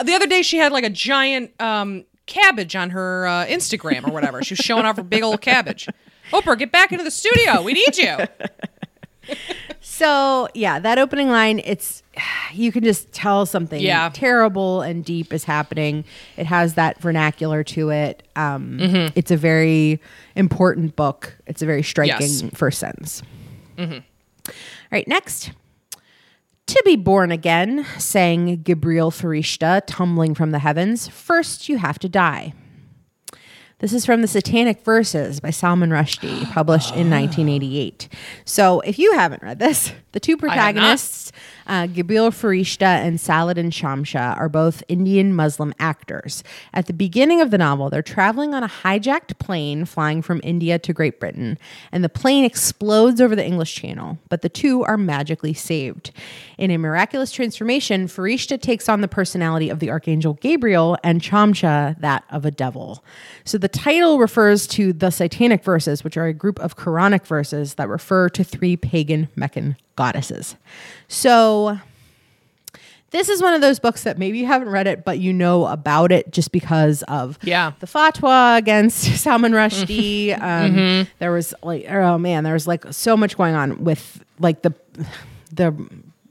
[0.04, 4.12] The other day she had like a giant um, cabbage on her uh, Instagram or
[4.12, 4.42] whatever.
[4.44, 5.88] She was showing off her big old cabbage.
[6.32, 7.62] Oprah, get back into the studio.
[7.62, 8.18] We need you.
[9.82, 12.02] So yeah, that opening line, it's
[12.52, 14.10] you can just tell something Yeah.
[14.14, 16.04] terrible and deep is happening.
[16.36, 18.24] It has that vernacular to it.
[18.36, 19.14] Um, Mm-hmm.
[19.18, 20.02] It's a very
[20.36, 21.36] important book.
[21.48, 22.42] It's a very striking Yes.
[22.42, 22.56] Mm-hmm.
[22.56, 23.22] first sentence.
[23.78, 24.02] All
[24.92, 25.52] right, next.
[26.70, 31.08] To be born again, sang Gabriel Farishta, tumbling from the heavens.
[31.08, 32.54] First, you have to die.
[33.80, 38.10] This is from the Satanic Verses by Salman Rushdie, published in 1988.
[38.46, 41.32] So, if you haven't read this, the two protagonists,
[41.70, 46.44] uh, Gabriel Farishta and Saladin Chamcha, are both Indian Muslim actors.
[46.74, 50.80] At the beginning of the novel, they're traveling on a hijacked plane flying from India
[50.80, 51.58] to Great Britain,
[51.92, 56.12] and the plane explodes over the English Channel, but the two are magically saved.
[56.58, 62.00] In a miraculous transformation, Farishta takes on the personality of the Archangel Gabriel and Chamcha
[62.00, 63.04] that of a devil.
[63.46, 67.76] So the title refers to the Satanic verses, which are a group of Quranic verses
[67.76, 70.56] that refer to three pagan Meccan goddesses.
[71.08, 71.78] So
[73.12, 75.66] this is one of those books that maybe you haven't read it, but you know
[75.66, 77.72] about it just because of Yeah.
[77.80, 80.40] the fatwa against Salman Rushdie.
[80.40, 84.62] Um, There was like, oh man, there was like so much going on with like
[84.62, 84.74] the
[85.52, 85.74] the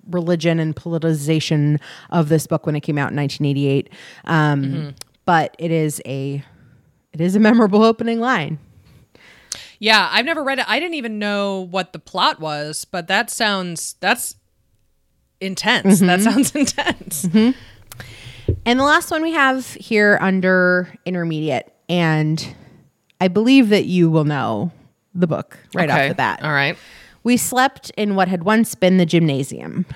[0.09, 1.79] religion and politicization
[2.11, 3.91] of this book when it came out in 1988.
[4.25, 4.95] Um,
[5.27, 6.43] But it is a
[7.13, 8.59] it is a memorable opening line.
[9.79, 10.65] Yeah, I've never read it.
[10.69, 14.35] I didn't even know what the plot was, but that sounds that's
[15.41, 16.01] intense.
[16.01, 16.31] That mm-hmm.
[16.31, 17.25] sounds intense.
[17.27, 18.55] Mm-hmm.
[18.65, 22.55] And the last one we have here under intermediate, and
[23.21, 24.73] I believe that you will know
[25.15, 26.05] the book right Okay.
[26.05, 26.43] off the bat.
[26.43, 26.77] All right.
[27.23, 29.87] We slept in what had once been the gymnasium.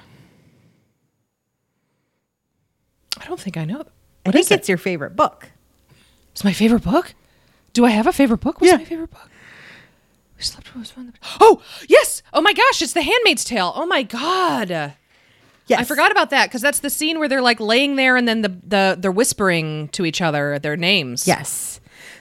[3.21, 3.85] I don't think I know.
[4.27, 5.51] I think it's your favorite book.
[6.33, 7.15] It's my favorite book.
[7.73, 8.61] Do I have a favorite book?
[8.61, 8.79] What's Yeah.
[8.79, 9.29] my favorite book?
[10.43, 11.13] We slept when it was one.
[11.41, 12.21] Oh yes!
[12.33, 12.83] Oh my gosh!
[12.83, 13.73] It's The Handmaid's Tale.
[13.77, 14.71] Oh my god!
[15.69, 15.79] Yes.
[15.79, 18.43] I forgot about that because that's the scene where they're like laying there and then
[18.43, 21.29] the the they're whispering to each other their names.
[21.29, 21.81] Yes.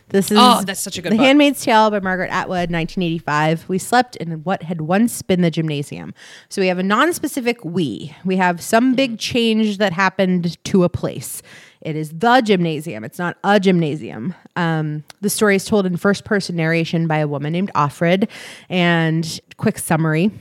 [0.10, 1.26] This is Oh, that's such a good The book.
[1.26, 3.68] Handmaid's Tale by Margaret Atwood, 1985.
[3.68, 6.14] We slept in what had once been the gymnasium.
[6.48, 8.16] So we have a non-specific we.
[8.24, 11.42] We have some big change that happened to a place.
[11.82, 13.04] It is the gymnasium.
[13.04, 14.36] It's not a gymnasium.
[14.56, 18.30] Um, the story is told in first-person narration by a woman named Offred.
[18.70, 20.32] And quick summary.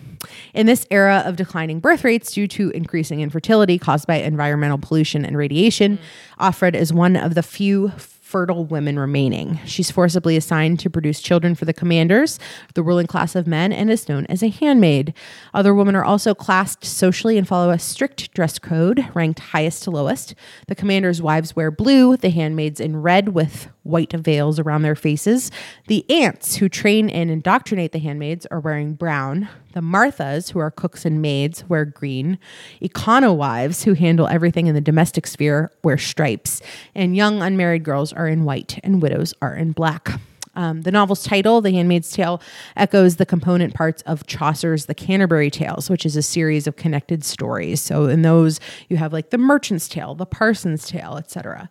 [0.52, 5.24] In this era of declining birth rates due to increasing infertility caused by environmental pollution
[5.24, 5.98] and radiation,
[6.38, 7.90] Offred is one of the few
[8.30, 9.58] fertile women remaining.
[9.66, 12.38] She's forcibly assigned to produce children for the commanders,
[12.74, 15.12] the ruling class of men, and is known as a handmaid.
[15.52, 19.90] Other women are also classed socially and follow a strict dress code, ranked highest to
[19.90, 20.36] lowest.
[20.68, 25.50] The commanders' wives wear blue, the handmaids in red with white veils around their faces.
[25.88, 29.48] The aunts who train and indoctrinate the handmaids are wearing brown.
[29.72, 32.38] The Marthas, who are cooks and maids, wear green.
[32.82, 36.60] Econo wives, who handle everything in the domestic sphere, wear stripes.
[36.94, 40.20] And young unmarried girls are in white, and widows are in black.
[40.54, 42.42] Um, the novel's title, The Handmaid's Tale,
[42.76, 47.24] echoes the component parts of Chaucer's The Canterbury Tales, which is a series of connected
[47.24, 47.80] stories.
[47.80, 51.70] So in those, you have like the Merchant's Tale, the Parson's Tale, etc.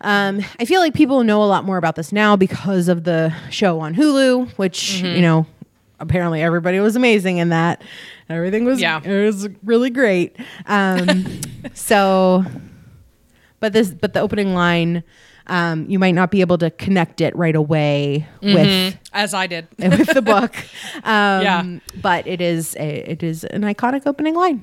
[0.00, 3.32] Um, I feel like people know a lot more about this now because of the
[3.50, 5.46] show on Hulu, which you know
[6.00, 7.82] apparently everybody was amazing in that.
[8.28, 9.00] Everything was Yeah.
[9.02, 10.36] it was really great.
[10.66, 11.24] Um,
[11.74, 12.44] so,
[13.60, 15.02] but this but the opening line,
[15.48, 19.66] um, you might not be able to connect it right away with As I did.
[19.78, 20.54] with the book.
[21.04, 21.78] Um, Yeah.
[22.02, 24.62] but it is a, it is an iconic opening line.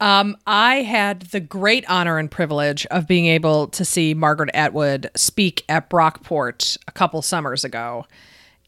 [0.00, 5.10] Um, I had the great honor and privilege of being able to see Margaret Atwood
[5.16, 8.06] speak at Brockport a couple summers ago.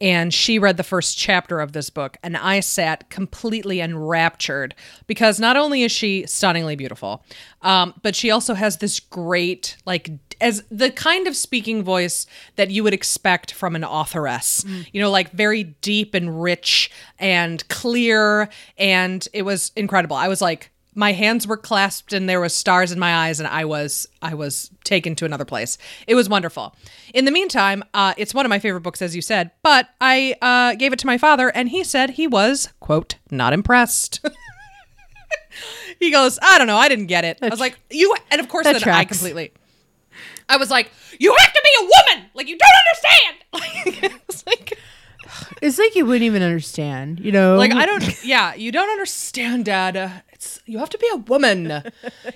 [0.02, 4.74] And she read the first chapter of this book, and I sat completely enraptured
[5.06, 7.22] because not only is she stunningly beautiful,
[7.60, 10.10] um, but she also has this great, like,
[10.40, 12.26] as the kind of speaking voice
[12.56, 17.68] that you would expect from an authoress, you know, like very deep and rich and
[17.68, 18.48] clear.
[18.78, 20.16] And it was incredible.
[20.16, 23.48] I was like, my hands were clasped and there was stars in my eyes and
[23.48, 25.78] i was i was taken to another place.
[26.06, 26.74] It was wonderful.
[27.14, 30.34] In the meantime uh, it's one of my favorite books as you said but i
[30.42, 34.20] uh, gave it to my father and he said he was quote not impressed.
[35.98, 37.38] He goes i don't know i didn't get it.
[37.42, 39.52] I was like you and of course then i completely
[40.48, 42.30] i was like you have to be a woman!
[42.34, 43.36] Like you don't understand!
[44.28, 44.78] It's like
[45.62, 47.56] It's like you wouldn't even understand, you know.
[47.56, 48.24] like I don't.
[48.24, 49.96] Yeah, you don't understand, Dad.
[49.96, 51.64] Uh, It's you have to be a woman.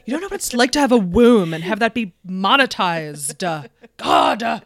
[0.05, 3.43] You don't know what it's like to have a womb and have that be monetized.
[3.47, 4.63] Uh, God.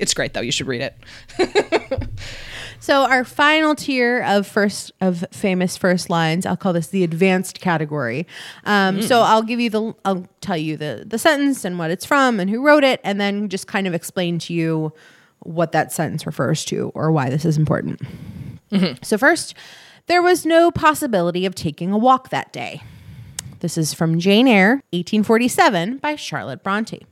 [0.00, 0.40] it's great though.
[0.40, 0.96] You should read it.
[2.86, 7.60] So our final tier of first of famous first lines, I'll call this the advanced
[7.60, 8.28] category.
[8.62, 12.04] Um, So I'll give you the, I'll tell you the the sentence and what it's
[12.06, 14.92] from and who wrote it, and then just kind of explain to you
[15.40, 18.00] what that sentence refers to or why this is important.
[19.02, 19.54] So first,
[20.06, 22.82] there was no possibility of taking a walk that day.
[23.60, 27.04] This is from Jane Eyre, 1847, by Charlotte Bronte.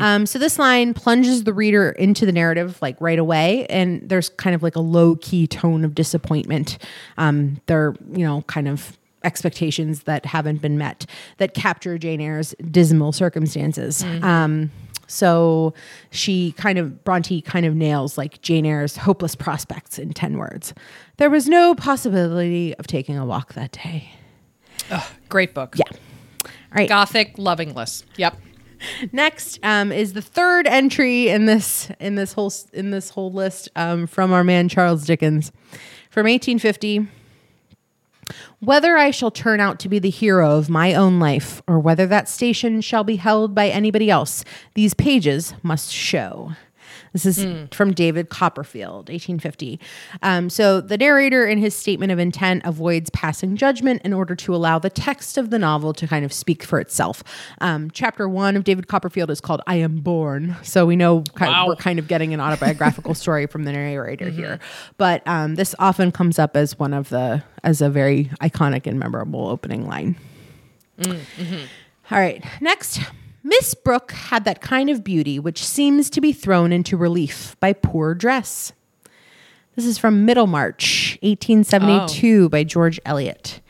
[0.00, 4.28] Um, so this line plunges the reader into the narrative like right away, and there's
[4.28, 6.78] kind of like a low key tone of disappointment.
[7.16, 11.06] Um, there, you know, kind of expectations that haven't been met
[11.38, 14.04] that capture Jane Eyre's dismal circumstances.
[14.22, 14.70] Um,
[15.06, 15.74] so
[16.10, 20.74] she kind of Bronte kind of nails like Jane Eyre's hopeless prospects in ten words.
[21.16, 24.10] There was no possibility of taking a walk that day.
[25.28, 25.74] Great book.
[25.76, 25.84] Yeah.
[26.44, 26.88] All right.
[26.88, 28.04] Gothic lovingless.
[28.16, 28.36] Yep.
[29.12, 33.68] Next um, is the third entry in this in this whole in this whole list
[33.76, 35.52] um, from our man Charles Dickens
[36.10, 37.08] from 1850.
[38.60, 42.06] Whether I shall turn out to be the hero of my own life, or whether
[42.06, 46.52] that station shall be held by anybody else, these pages must show.
[47.12, 49.80] This is from David Copperfield, 1850.
[50.22, 54.54] Um, so the narrator, in his statement of intent, avoids passing judgment in order to
[54.54, 57.22] allow the text of the novel to kind of speak for itself.
[57.60, 61.50] Um, chapter one of David Copperfield is called "I Am Born," so we know kind
[61.52, 61.66] Wow.
[61.68, 64.58] we're kind of getting an autobiographical story from the narrator here.
[64.96, 68.98] But um, this often comes up as one of the as a very iconic and
[68.98, 70.16] memorable opening line.
[72.10, 73.00] All right, next.
[73.48, 77.72] Miss Brooke had that kind of beauty which seems to be thrown into relief by
[77.72, 78.72] poor dress.
[79.74, 83.62] This is from Middlemarch, 1872, by George Eliot.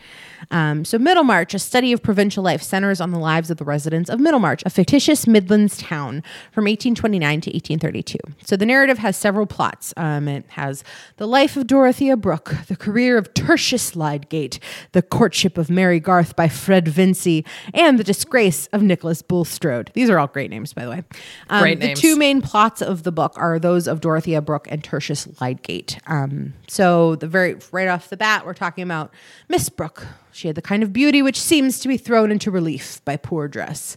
[0.50, 4.08] Um, so, Middlemarch, a study of provincial life, centers on the lives of the residents
[4.08, 6.22] of Middlemarch, a fictitious Midlands town
[6.52, 8.18] from 1829 to 1832.
[8.44, 9.92] So, the narrative has several plots.
[9.96, 10.84] Um, it has
[11.16, 14.58] the life of Dorothea Brooke, the career of Tertius Lydgate,
[14.92, 17.44] the courtship of Mary Garth by Fred Vincy,
[17.74, 19.90] and the disgrace of Nicholas Bulstrode.
[19.94, 21.04] These are all great names, by the way.
[21.50, 24.82] Um, Great the two main plots of the book are those of Dorothea Brooke and
[24.82, 25.98] Tertius Lydgate.
[26.06, 29.12] Um, so the very right off the bat, we're talking about
[29.48, 30.06] Miss Brooke.
[30.38, 33.48] She had the kind of beauty which seems to be thrown into relief by poor
[33.48, 33.96] dress.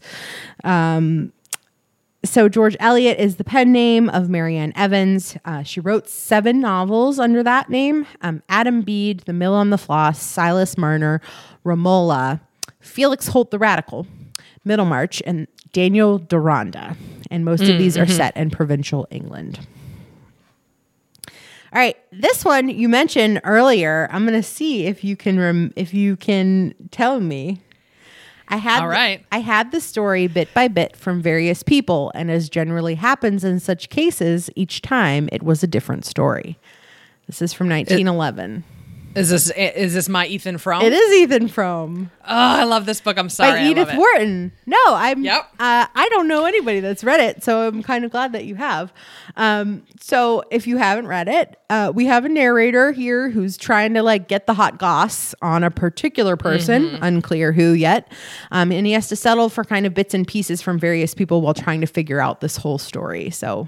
[0.64, 1.34] Um,
[2.26, 5.38] so George Eliot is the pen name of Marianne Evans.
[5.46, 9.78] Uh, she wrote seven novels under that name: um, Adam Bede, The Mill on the
[9.78, 11.22] Floss, Silas Marner,
[11.64, 12.42] Romola,
[12.80, 14.08] Felix Holt the Radical,
[14.66, 16.98] Middlemarch, and Daniel Deronda.
[17.30, 19.60] And most of these are set in provincial England.
[21.74, 24.10] All right, this one you mentioned earlier.
[24.12, 27.62] I'm going to see if you can rem- if you can tell me.
[28.50, 29.26] I had All right.
[29.32, 33.62] I had the story bit by bit from various people, and as generally happens in
[33.62, 36.60] such cases, each time it was a different story.
[37.28, 38.66] This is from 1911.
[39.14, 40.82] Is this is this my Ethan Frome?
[40.84, 43.18] it is Ethan Frome Oh, I love this book.
[43.18, 43.52] I'm sorry.
[43.52, 43.98] by I love Edith it.
[43.98, 44.52] Wharton.
[44.66, 45.24] No, I'm.
[45.24, 45.42] Yep.
[45.60, 48.56] Uh, I don't know anybody that's read it, so I'm kind of glad that you
[48.56, 48.94] have.
[49.36, 53.96] Um, so if you haven't read it, uh, we have a narrator here who's trying
[53.96, 57.04] to like get the hot goss on a particular person, Mm-hmm.
[57.04, 58.10] unclear who yet,
[58.52, 61.42] um, and he has to settle for kind of bits and pieces from various people
[61.42, 63.30] while trying to figure out this whole story.
[63.32, 63.68] So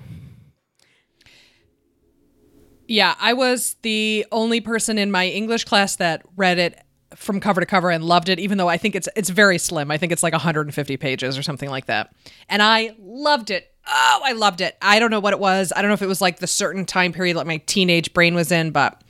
[2.87, 6.79] Yeah, I was the only person in my English class that read it
[7.15, 9.91] from cover to cover and loved it even though I think it's it's very slim.
[9.91, 12.13] I think it's like 150 pages or something like that.
[12.49, 13.71] And I loved it.
[13.87, 14.77] Oh, I loved it.
[14.81, 15.71] I don't know what it was.
[15.75, 18.33] I don't know if it was like the certain time period that my teenage brain
[18.33, 19.01] was in, but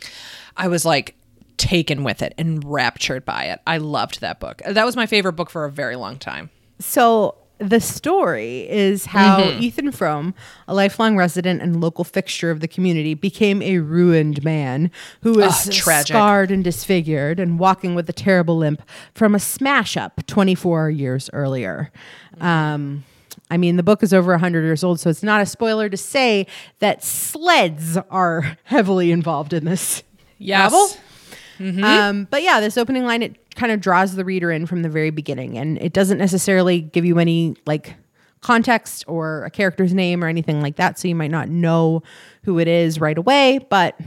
[0.58, 1.16] I was like
[1.58, 3.60] taken with it and raptured by it.
[3.66, 4.62] I loved that book.
[4.68, 6.50] That was my favorite book for a very long time.
[6.80, 9.62] So the story is how Mm-hmm.
[9.62, 10.34] Ethan Frome,
[10.68, 14.91] a lifelong resident and local fixture of the community, became a ruined man
[15.22, 16.08] who was tragic.
[16.08, 18.82] scarred and disfigured and walking with a terrible limp
[19.14, 21.91] from a smash up 24 years earlier.
[22.41, 23.04] Um,
[23.51, 25.97] I mean, the book is over 100 years old, so it's not a spoiler to
[25.97, 26.47] say
[26.80, 30.04] that sleds are heavily involved in this
[30.39, 30.72] Yes.
[30.72, 30.97] novel.
[31.60, 31.84] Mm-hmm.
[31.84, 34.89] Um, but yeah, this opening line it kind of draws the reader in from the
[34.89, 37.95] very beginning, and it doesn't necessarily give you any like
[38.41, 42.04] context or a character's name or anything like that, so you might not know
[42.43, 43.60] who it is right away.
[43.70, 43.97] But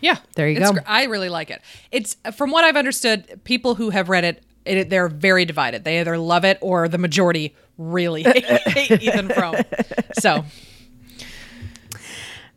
[0.00, 0.72] Yeah, There you go.
[0.72, 1.60] gr- I really like it.
[1.92, 5.84] It's from what I've understood, people who have read it, it they're very divided.
[5.84, 9.56] They either love it or the majority really hate, hate Ethan Frome.
[10.18, 10.44] So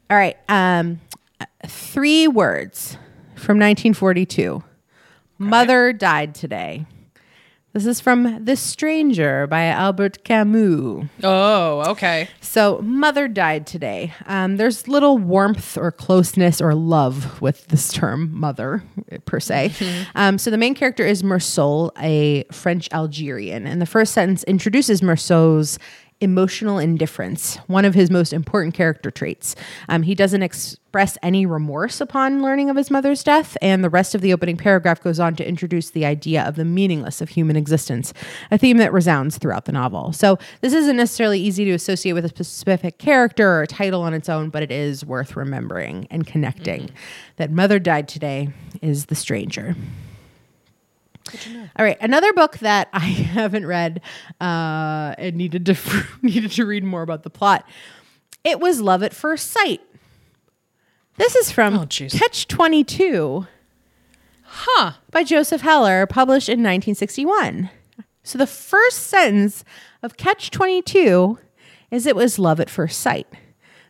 [0.09, 0.99] all right, um,
[1.65, 2.93] three words
[3.35, 4.61] from 1942.
[5.41, 6.85] Mother died today.
[7.73, 11.07] This is from The Stranger by Albert Camus.
[11.23, 12.27] Oh, okay.
[12.41, 14.13] So, mother died today.
[14.27, 18.83] Um, there's little warmth or closeness or love with this term, mother,
[19.25, 19.71] per se.
[20.15, 23.65] Um, so, the main character is Meursault, a French Algerian.
[23.65, 25.79] And the first sentence introduces Meursault's
[26.21, 29.55] emotional indifference, one of his most important character traits.
[29.89, 33.57] Um, he doesn't express any remorse upon learning of his mother's death.
[33.61, 36.65] And the rest of the opening paragraph goes on to introduce the idea of the
[36.65, 38.13] meaningless of human existence,
[38.51, 40.13] a theme that resounds throughout the novel.
[40.13, 44.13] So, this isn't necessarily easy to associate with a specific character or a title on
[44.13, 46.89] its own, but it is worth remembering and connecting.
[47.37, 48.49] That Mother Died Today
[48.81, 49.75] is The Stranger.
[51.77, 54.01] All right, another book that I haven't read
[54.39, 55.77] uh, and needed to
[56.21, 57.65] needed to read more about the plot.
[58.43, 59.81] It was Love at First Sight.
[61.17, 61.85] This is from Oh.
[61.85, 63.47] Catch Twenty Two
[64.43, 64.93] Huh.
[65.11, 67.69] by Joseph Heller, published in 1961.
[68.23, 69.63] So the first sentence
[70.03, 71.39] of Catch 22
[71.89, 73.27] is it was love at first sight.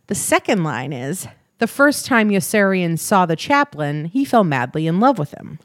[0.08, 1.28] The second line is
[1.58, 5.58] the first time Yossarian saw the chaplain, he fell madly in love with him.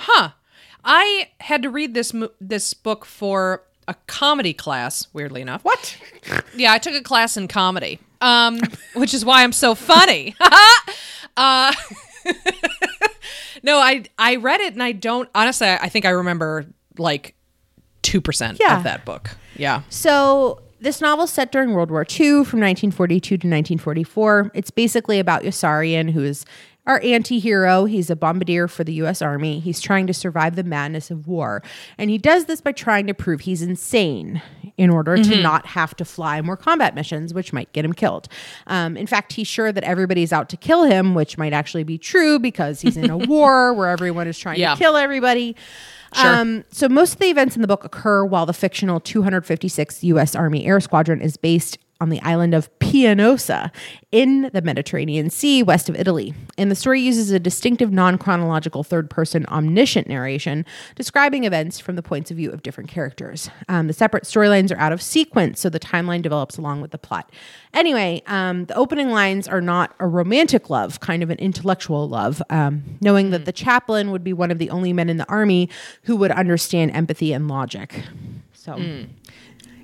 [0.00, 0.30] Huh.
[0.84, 5.62] I had to read this this book for a comedy class, weirdly enough.
[5.64, 5.96] What?
[6.56, 8.60] Yeah, I took a class in comedy, um,
[8.94, 10.34] which is why I'm so funny.
[11.36, 11.72] uh,
[13.62, 15.68] no, I I read it and I don't honestly.
[15.68, 16.66] I, think I remember
[16.98, 17.34] like
[18.02, 18.76] two percent Yeah.
[18.78, 19.30] of that book.
[19.56, 19.82] Yeah.
[19.90, 24.50] So this novel set during World War II from 1942 to 1944.
[24.54, 26.44] It's basically about Yossarian, who is
[26.90, 27.84] our anti-hero.
[27.84, 29.60] He's a bombardier for the US Army.
[29.60, 31.62] He's trying to survive the madness of war.
[31.98, 34.42] And he does this by trying to prove he's insane
[34.76, 38.28] in order to not have to fly more combat missions, which might get him killed.
[38.66, 41.98] Um, in fact, he's sure that everybody's out to kill him, which might actually be
[41.98, 44.74] true because he's in a war where everyone is trying Yeah.
[44.74, 45.54] to kill everybody.
[46.14, 46.34] Sure.
[46.40, 50.34] Um, so most of the events in the book occur while the fictional 256th U.S.
[50.34, 53.70] Army Air Squadron is based on the island of Pianosa
[54.10, 56.34] in the Mediterranean Sea west of Italy.
[56.58, 62.30] And the story uses a distinctive non-chronological third-person omniscient narration describing events from the points
[62.30, 63.50] of view of different characters.
[63.68, 66.98] Um, the separate storylines are out of sequence, so the timeline develops along with the
[66.98, 67.30] plot.
[67.74, 72.42] Anyway, um, the opening lines are not a romantic love, kind of an intellectual love,
[72.50, 75.68] um, knowing that the chaplain would be one of the only men in the army
[76.04, 78.02] who would understand empathy and logic.
[78.52, 78.76] So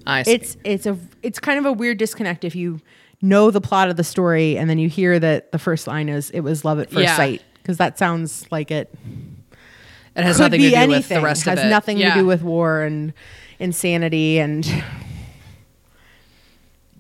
[0.07, 0.33] I see.
[0.33, 2.81] it's it's a it's kind of a weird disconnect if you
[3.23, 6.31] know the plot of the story and then you hear that the first line is
[6.31, 7.17] it was love at first Yeah.
[7.17, 8.93] sight because that sounds like it
[10.15, 10.91] it has nothing to do anything.
[10.99, 11.69] with the rest has of it.
[11.69, 12.15] nothing Yeah.
[12.15, 13.13] to do with war and
[13.59, 14.65] insanity and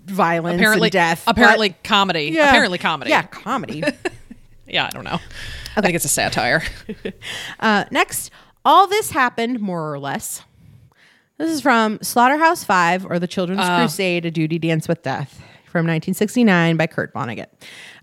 [0.06, 1.22] violence apparently and death.
[1.26, 2.30] but- Apparently comedy.
[2.32, 2.48] Yeah.
[2.48, 3.10] Apparently comedy.
[3.10, 3.82] Yeah, comedy.
[4.68, 4.86] Yeah.
[4.86, 5.20] I don't know.
[5.76, 6.60] I think it's a satire.
[7.60, 8.32] Uh, next,
[8.64, 10.42] All this happened more or less.
[11.38, 15.34] This is from Slaughterhouse Five or The Children's Crusade: A Duty Dance with Death
[15.64, 17.48] from 1969 by Kurt Vonnegut.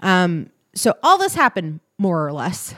[0.01, 2.75] Um, so all this happened more or less.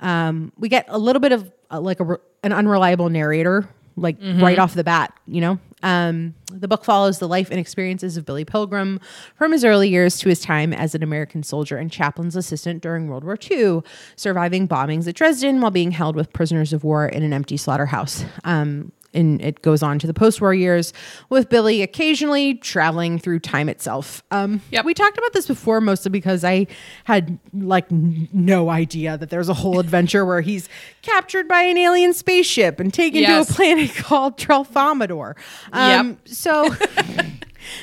[0.00, 4.58] Um, we get a little bit of uh, like a, an unreliable narrator, like right
[4.58, 5.12] off the bat.
[5.26, 8.98] You know, um, the book follows the life and experiences of Billy Pilgrim
[9.36, 13.08] from his early years to his time as an American soldier and chaplain's assistant during
[13.08, 13.82] World War II,
[14.16, 18.24] surviving bombings at Dresden while being held with prisoners of war in an empty slaughterhouse.
[18.44, 20.92] Um, and it goes on to the post-war years
[21.28, 24.22] with Billy occasionally traveling through time itself.
[24.30, 24.84] Um, Yep.
[24.84, 26.66] we talked about this before, mostly because I
[27.04, 30.68] had like n- no idea that there's a whole adventure where he's
[31.02, 33.46] captured by an alien spaceship and taken Yes.
[33.48, 35.34] to a planet called Tralfamadore.
[35.72, 36.28] Um, Yep.
[36.28, 36.74] So.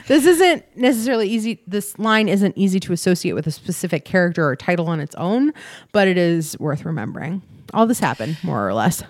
[0.07, 1.61] This isn't necessarily easy.
[1.65, 5.53] This line isn't easy to associate with a specific character or title on its own,
[5.93, 7.41] but it is worth remembering.
[7.73, 9.03] All this happened, more or less.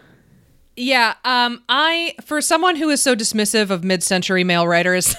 [0.82, 5.14] Yeah, um, I for someone who is so dismissive of mid-century male writers,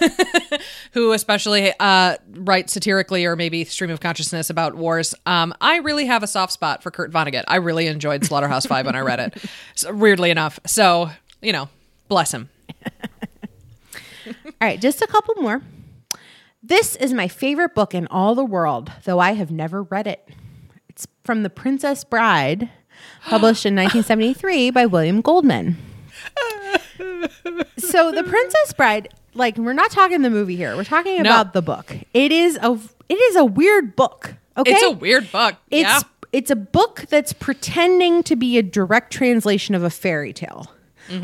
[0.92, 6.06] who especially uh, write satirically or maybe stream of consciousness about wars, um, I really
[6.06, 7.44] have a soft spot for Kurt Vonnegut.
[7.46, 9.44] I really enjoyed Slaughterhouse Five when I read it,
[9.74, 10.58] so, weirdly enough.
[10.66, 11.10] So
[11.42, 11.68] you know,
[12.08, 12.48] bless him.
[14.26, 15.60] All right, just a couple more.
[16.62, 20.26] This is my favorite book in all the world, though I have never read it.
[20.88, 22.70] It's from The Princess Bride,
[23.24, 25.76] published in 1973 by William Goldman.
[27.78, 30.76] so, The Princess Bride, like we're not talking the movie here.
[30.76, 31.30] We're talking No.
[31.30, 31.94] about the book.
[32.14, 34.34] It is a it is a weird book.
[34.56, 34.72] Okay?
[34.72, 35.56] It's a weird book.
[35.70, 36.00] It's yeah.
[36.32, 40.66] it's a book that's pretending to be a direct translation of a fairy tale.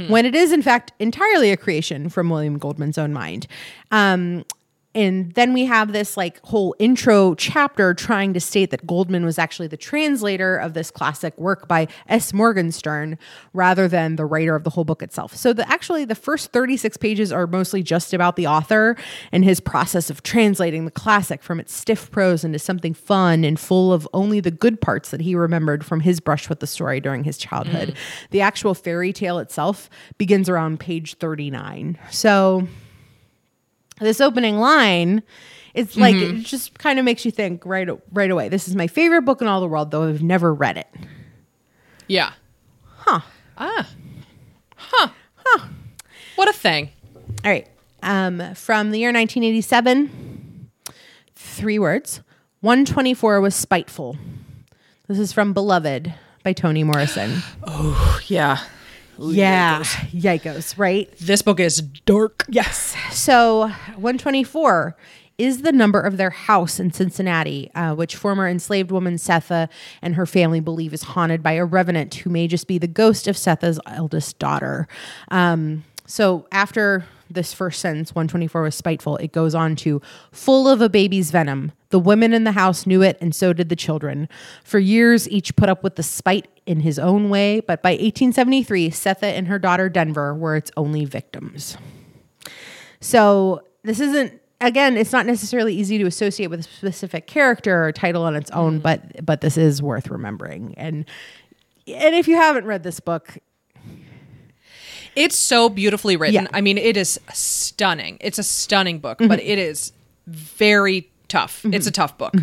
[0.09, 3.47] When it is, in fact, entirely a creation from William Goldman's own mind.
[3.93, 4.45] Um,
[4.97, 9.39] and then we have this like whole intro chapter trying to state that Goldman was
[9.39, 12.33] actually the translator of this classic work by S.
[12.33, 13.19] Morgenstern
[13.53, 15.37] rather than the writer of the whole book itself.
[15.37, 18.97] So the actually the first 36 pages are mostly just about the author
[19.33, 23.61] and his process of translating the classic from its stiff prose into something fun and
[23.61, 27.01] full of only the good parts that he remembered from his brush with the story
[27.01, 27.91] during his childhood.
[27.91, 27.97] Mm.
[28.31, 31.99] The actual fairy tale itself begins around page 39.
[32.11, 32.67] So
[34.01, 35.23] this opening line
[35.75, 38.87] it's like it just kind of makes you think right right away this is my
[38.87, 40.89] favorite book in all the world though i've never read it
[42.09, 42.33] yeah.
[42.97, 43.21] huh
[43.59, 43.89] Ah.
[44.77, 45.09] Huh.
[45.37, 45.67] Huh.
[46.37, 46.91] What a thing.
[47.45, 47.67] all right
[48.03, 50.71] um, from the year 1987
[51.35, 52.21] three words
[52.61, 54.17] 124 was spiteful
[55.09, 58.59] this is from beloved by toni morrison oh, Yeah.
[59.19, 62.45] Yeah yikos right This book is dark.
[62.49, 62.95] Yes.
[63.11, 64.97] So 124
[65.39, 69.69] is the number of their house in Cincinnati, uh, which former enslaved woman Sethe
[70.01, 73.29] and her family believe is haunted by a revenant who may just be the ghost
[73.29, 74.89] of Sethe's eldest daughter.
[75.29, 80.01] Um, so after this first sentence, 124 was spiteful, it goes on to
[80.33, 81.73] full of a baby's venom.
[81.91, 84.29] The women in the house knew it, and so did the children.
[84.65, 88.91] For years, each put up with the spite in his own way, but by 1873,
[88.91, 91.77] Sethe and her daughter Denver were its only victims.
[93.01, 97.93] So this isn't again, it's not necessarily easy to associate with a specific character or
[97.93, 98.83] title on its own, mm.
[98.83, 100.75] but but this is worth remembering.
[100.77, 101.05] And
[101.87, 103.39] and if you haven't read this book,
[105.17, 106.45] It's so beautifully written.
[106.45, 106.51] Yeah.
[106.53, 108.19] I mean, it is stunning.
[108.21, 109.93] It's a stunning book, but it is
[110.27, 111.65] very tough.
[111.65, 112.35] It's a tough book.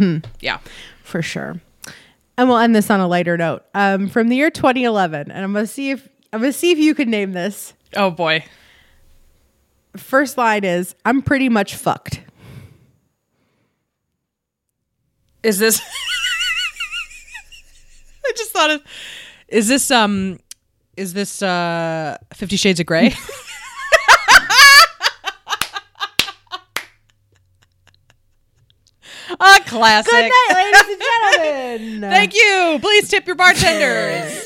[0.42, 0.60] Yeah.
[1.04, 1.62] for sure.
[2.38, 3.64] And we'll end this on a lighter note.
[3.76, 6.96] Um, from the year 2011, and I'm gonna see if I'm gonna see if you
[6.96, 7.74] can name this.
[7.96, 8.44] Oh boy.
[9.96, 12.22] First line is I'm pretty much fucked.
[15.44, 15.80] Is this
[18.26, 18.82] I just thought of
[19.48, 20.40] Is this um
[20.98, 23.14] is this uh 50 Shades of Grey?
[29.40, 30.12] A classic.
[30.12, 31.02] Good night, ladies and
[32.02, 32.12] gentlemen.
[32.12, 32.78] Thank you.
[32.80, 34.46] Please tip your bartenders.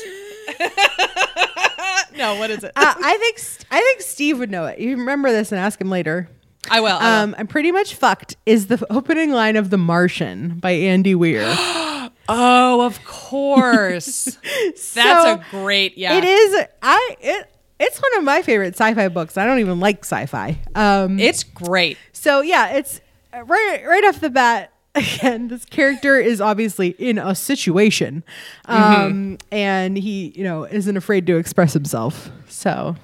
[2.16, 2.72] no, what is it?
[2.74, 3.38] Uh, I think
[3.70, 4.78] I think Steve would know it.
[4.78, 6.28] You remember this and ask him later.
[6.70, 6.88] I will.
[6.88, 7.06] I will.
[7.06, 8.36] Um, I'm pretty much fucked.
[8.46, 11.54] Is the opening line of The Martian by Andy Weir.
[12.28, 14.24] oh, of course.
[14.64, 15.96] That's So, a great.
[15.98, 16.18] Yeah.
[16.18, 16.66] It is.
[16.82, 17.50] I it.
[17.80, 19.36] It's one of my favorite sci-fi books.
[19.38, 20.58] I don't even like sci-fi.
[20.74, 21.96] Um, It's great.
[22.12, 23.00] so yeah, it's
[23.32, 24.72] uh, right right off the bat.
[24.94, 28.24] Again, this character is obviously in a situation,
[28.64, 32.30] um, and he, you know, isn't afraid to express himself.
[32.48, 32.96] So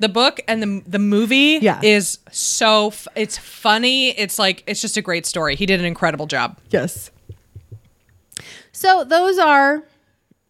[0.00, 1.78] The book and the the movie Yeah.
[1.84, 4.08] is so f- it's funny.
[4.18, 5.54] It's like it's just a great story.
[5.54, 6.58] He did an incredible job.
[6.70, 7.12] Yes.
[8.80, 9.82] So those are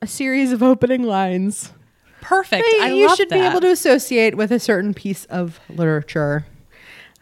[0.01, 1.72] a series of opening lines
[2.20, 2.64] perfect.
[2.64, 6.47] Hey, I you should be able to associate with a certain piece of literature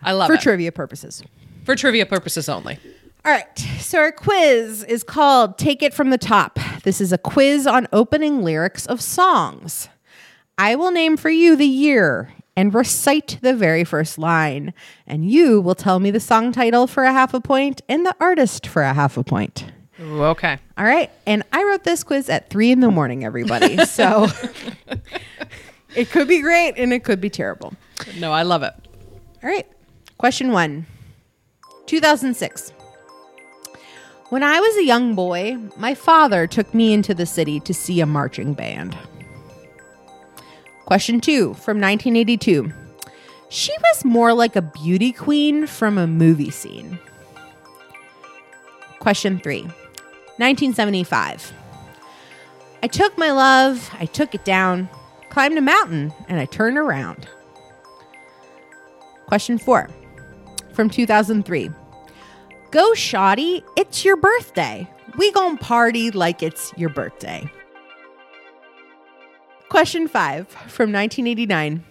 [0.03, 1.23] I love for it trivia purposes.
[1.65, 2.79] for trivia purposes only.
[3.25, 3.59] All right.
[3.79, 6.59] So our quiz is called Take It From the Top.
[6.83, 9.89] This is a quiz on opening lyrics of songs.
[10.59, 14.75] I will name for you the year and recite the very first line,
[15.07, 18.15] and you will tell me the song title for a half a point and the
[18.21, 19.73] artist for a half a point.
[20.01, 20.59] Ooh, okay.
[20.77, 21.11] All right.
[21.27, 23.79] And I wrote this quiz at three in the morning, everybody.
[23.87, 24.29] So
[25.97, 27.75] it could be great and it could be terrible.
[28.19, 28.73] No, I love it.
[29.43, 29.67] All right.
[30.19, 30.87] Question one
[31.87, 32.73] 2006.
[34.29, 38.01] When I was a young boy, my father took me into the city to see
[38.01, 38.97] a marching band.
[40.85, 42.73] Question two from 1982.
[43.49, 46.99] She was more like a beauty queen from a movie scene.
[48.99, 49.67] Question three
[50.39, 51.53] 1975.
[52.83, 54.89] I took my love, I took it down,
[55.31, 57.29] climbed a mountain, and I turned around.
[59.27, 59.91] Question four
[60.73, 61.71] from 2003.
[62.71, 64.89] Go shoddy, it's your birthday.
[65.17, 67.51] We gon' party like it's your birthday.
[69.69, 71.85] Question five from 1989.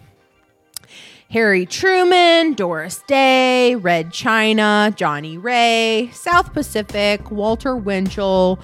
[1.30, 8.60] Harry Truman, Doris Day, Red China, Johnnie Ray, South Pacific, Walter Winchell,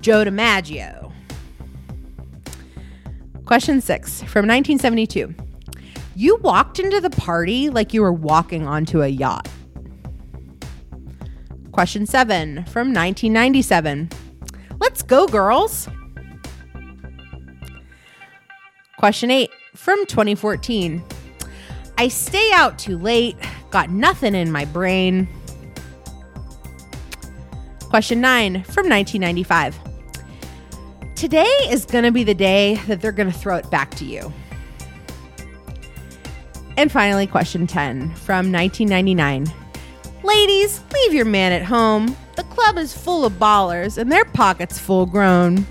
[0.00, 1.12] Joe DiMaggio.
[3.44, 5.32] Question six from 1972.
[6.16, 9.48] You walked into the party like you were walking onto a yacht.
[11.70, 14.10] Question seven from 1997.
[14.80, 15.88] Let's go, girls.
[18.98, 21.04] Question eight from 2014.
[21.98, 23.36] I stay out too late,
[23.70, 25.26] got nothing in my brain.
[27.90, 29.76] Question nine from 1995.
[31.16, 34.04] Today is going to be the day that they're going to throw it back to
[34.04, 34.32] you.
[36.76, 39.52] And finally, question 10 from 1999.
[40.22, 42.16] Ladies, leave your man at home.
[42.36, 45.66] The club is full of ballers and their pockets full grown.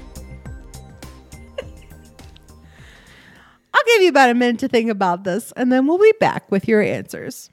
[3.88, 6.68] Give you about a minute to think about this, and then we'll be back with
[6.68, 7.50] your answers.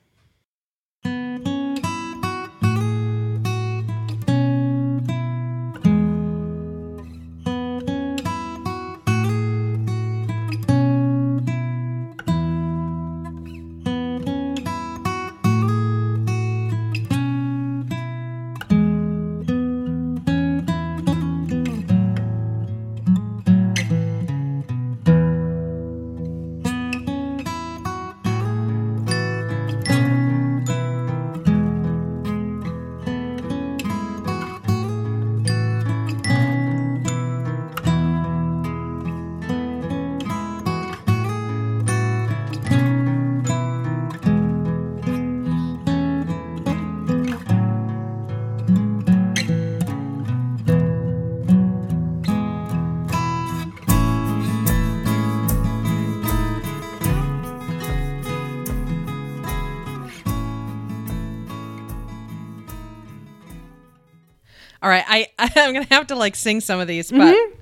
[64.94, 67.60] Right, I I'm gonna have to like sing some of these, but Mm-hmm.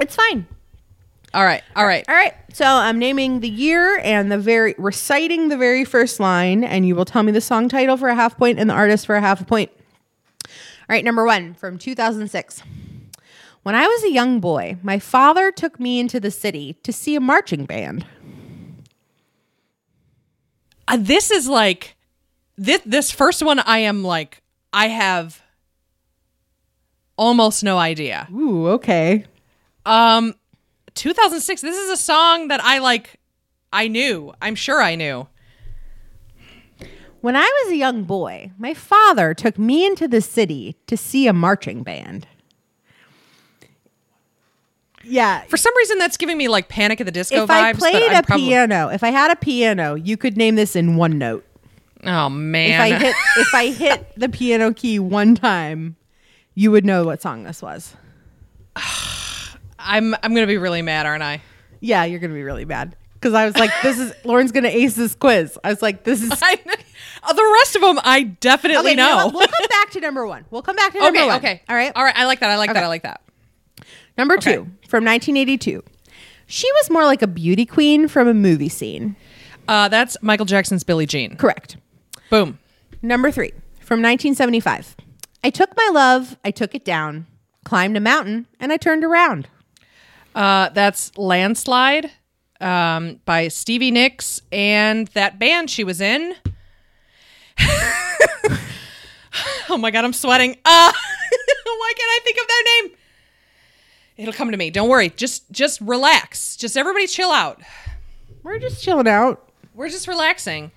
[0.00, 0.46] It's fine.
[1.34, 2.04] all right, all right.
[2.08, 2.32] All right.
[2.52, 6.94] So I'm naming the year and the very reciting the very first line, and you
[6.94, 9.20] will tell me the song title for a half point and the artist for a
[9.20, 9.70] half a point.
[10.46, 12.62] All right, number one from 2006.
[13.64, 17.16] When I was a young boy, my father took me into the city to see
[17.16, 18.06] a marching band.
[20.86, 21.96] Uh, this is like
[22.56, 23.58] this this first one.
[23.58, 25.42] I am like I have
[27.18, 28.26] almost no idea.
[28.32, 29.24] Ooh, okay.
[29.84, 30.34] Um,
[30.94, 31.60] 2006.
[31.60, 33.18] This is a song that I like.
[33.72, 34.32] I knew.
[34.40, 35.28] I'm sure I knew.
[37.20, 41.26] When I was a young boy, my father took me into the city to see
[41.26, 42.26] a marching band.
[45.04, 47.50] Yeah, For some reason, that's giving me like Panic at the Disco if vibes.
[47.50, 50.96] I played a probably- piano, if I had a piano, you could name this in
[50.96, 51.44] one note.
[52.04, 52.70] Oh man!
[52.70, 55.96] If I hit if I hit the piano key one time,
[56.58, 57.94] you would know what song this was.
[59.78, 61.40] I'm I'm gonna be really mad, aren't I?
[61.80, 64.94] Yeah, you're gonna be really bad because I was like, "This is Lauren's gonna ace
[64.96, 66.58] this quiz." I was like, "This is." I
[67.22, 69.30] uh, the rest of them, I definitely Okay, you know know.
[69.32, 70.44] we'll come back to number one.
[70.50, 71.36] We'll come back to number okay, one.
[71.36, 71.92] okay, all right.
[71.94, 72.16] all right.
[72.16, 72.50] I like that.
[72.50, 72.78] I like Okay.
[72.80, 72.84] that.
[72.84, 73.20] I like that.
[74.16, 74.54] Number Okay.
[74.54, 75.82] two from 1982.
[76.46, 79.14] She was more like a beauty queen from a movie scene.
[79.68, 81.36] Uh, that's Michael Jackson's Billie Jean.
[81.36, 81.76] Correct.
[82.30, 82.58] Boom.
[83.02, 84.96] Number three from 1975.
[85.48, 87.26] I took my love, I took it down,
[87.64, 89.48] climbed a mountain, and I turned around.
[90.34, 92.10] Uh, that's Landslide
[92.60, 96.34] um, by Stevie Nicks and that band she was in.
[99.70, 100.50] oh my god, I'm sweating.
[100.50, 100.92] Uh,
[101.64, 102.98] why can't I think of their name?
[104.18, 104.68] It'll come to me.
[104.68, 105.08] Don't worry.
[105.08, 106.56] Just just relax.
[106.56, 107.62] Just everybody chill out.
[108.42, 109.50] We're just chilling out.
[109.74, 110.72] We're just relaxing.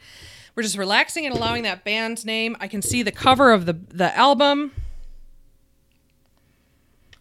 [0.56, 2.56] We're just relaxing and allowing that band's name.
[2.60, 4.72] I can see the cover of the the album.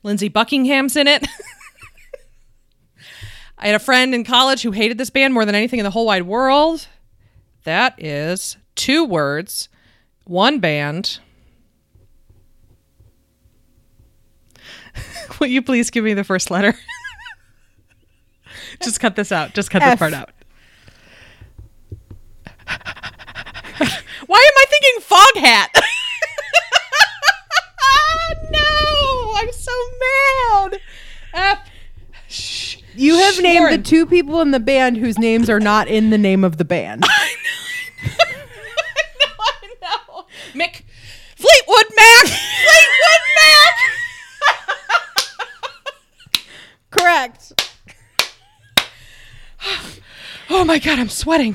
[0.03, 1.27] Lindsey Buckingham's in it.
[3.59, 5.91] I had a friend in college who hated this band more than anything in the
[5.91, 6.89] whole wide world.
[7.65, 9.69] That is two words,
[10.25, 11.19] one band.
[15.39, 16.75] Will you please give me the first letter?
[18.83, 19.53] Just cut this out.
[19.53, 20.31] Just cut this part out.
[24.81, 25.83] Why am I thinking Foghat?
[28.51, 30.81] no, I'm so mad.
[31.35, 31.59] F.
[32.29, 32.77] Shh.
[32.95, 36.11] You have Shh, named the two people in the band whose names are not in
[36.11, 37.05] the name of the band.
[37.09, 37.37] I
[39.21, 40.27] know, I know.
[40.55, 40.83] Mick
[41.37, 42.27] Fleetwood Mac.
[42.27, 43.75] Fleetwood Mac.
[46.91, 47.53] Correct.
[50.53, 51.55] Oh my god, I'm sweating.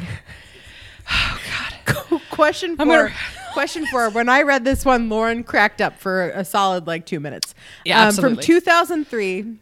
[2.35, 3.13] Question 4 I'm gonna-
[3.53, 4.09] question four.
[4.09, 7.55] When I read this one, Lauren cracked up for a solid like two minutes.
[7.85, 9.55] Yeah, Um, from 2003.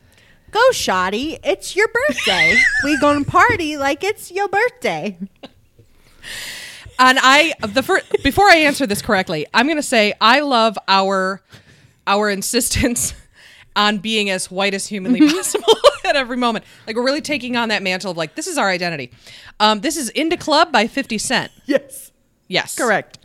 [0.52, 1.38] Go, Shoddy.
[1.44, 2.56] It's your birthday.
[2.84, 5.18] we gonna party like it's your birthday.
[7.00, 10.78] And I the first before I answer this correctly, I'm going to say I love
[10.88, 11.42] our
[12.06, 13.14] our insistence
[13.76, 15.74] on being as white as humanly possible
[16.06, 16.66] at every moment.
[16.86, 19.12] Like we're really taking on that mantle of like this is our identity.
[19.60, 21.52] Um, this is In da Club by 50 Cent.
[21.66, 22.12] Yes.
[22.48, 22.76] Yes.
[22.78, 23.18] Correct.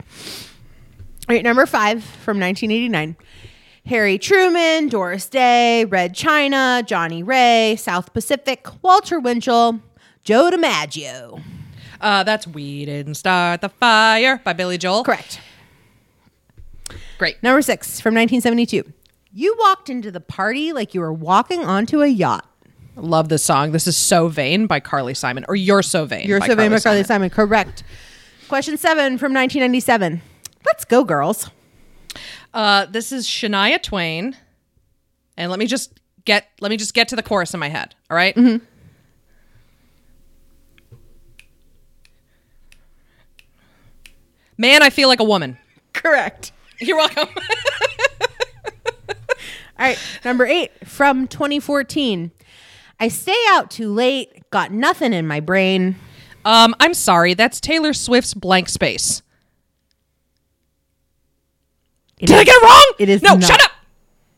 [1.28, 3.16] All right, number five from 1989.
[3.86, 9.80] Harry Truman, Doris Day, Red China, Johnnie Ray, South Pacific, Walter Winchell,
[10.24, 11.42] Joe DiMaggio.
[12.00, 15.04] Uh, that's We Didn't Start the Fire by Billy Joel.
[15.04, 15.40] Correct.
[17.18, 17.42] Great.
[17.42, 18.84] Number six from 1972.
[19.32, 22.48] You walked into the party like you were walking onto a yacht.
[22.96, 23.72] Love this song.
[23.72, 25.44] This is So Vain by Carly Simon.
[25.48, 26.28] Or You're So Vain.
[26.28, 27.04] You're by so vain, Carly Carly.
[27.04, 27.30] Simon.
[27.30, 27.84] Correct.
[28.48, 30.22] Question seven from 1997.
[30.64, 31.50] Let's go, girls.
[32.54, 34.34] Uh, this is Shania Twain.
[35.36, 37.94] And let me just get let me just get to the chorus in my head.
[38.10, 38.34] All right?
[44.56, 45.58] Man, I feel like a woman.
[45.92, 46.52] Correct.
[46.80, 47.28] You're welcome.
[49.78, 52.32] All right, number eight from 2014.
[52.98, 55.96] I stay out too late, got nothing in my brain.
[56.48, 57.34] Um, I'm sorry.
[57.34, 59.22] That's Taylor Swift's Blank Space.
[62.18, 62.92] It Did I get it wrong?
[62.98, 63.34] It is no.
[63.34, 63.44] not.
[63.44, 63.70] Shut up.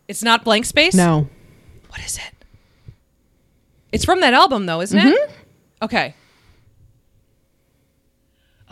[0.09, 0.95] It's not Blank Space.
[0.95, 1.28] No.
[1.89, 2.93] What is it?
[3.93, 5.31] It's from that album, though, isn't it?
[5.82, 6.15] Okay.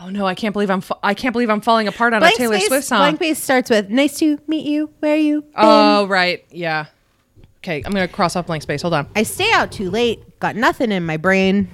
[0.01, 0.25] Oh no!
[0.25, 0.81] I can't believe I'm.
[0.81, 2.99] Fa- I can't believe I'm falling apart on a Taylor Space, Swift song.
[2.99, 4.91] Blank Space starts with "Nice to meet you.
[4.99, 6.85] Where are you?" been?" oh right, yeah.
[7.57, 8.81] Okay, I'm gonna cross off blank space.
[8.81, 9.09] Hold on.
[9.15, 11.69] I stay out too late, got nothing in my brain.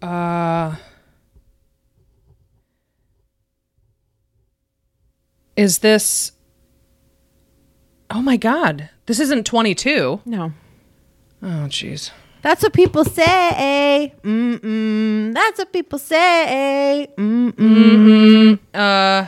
[0.00, 0.76] Uh,
[5.56, 6.32] is this?
[8.10, 8.88] Oh my God!
[9.06, 10.20] This isn't 22.
[10.24, 10.52] No.
[11.42, 12.10] Oh jeez.
[12.42, 14.14] That's what people say.
[14.24, 15.34] Mm-mm.
[15.34, 17.08] That's what people say.
[17.16, 18.58] Mm-mm.
[18.72, 19.26] Uh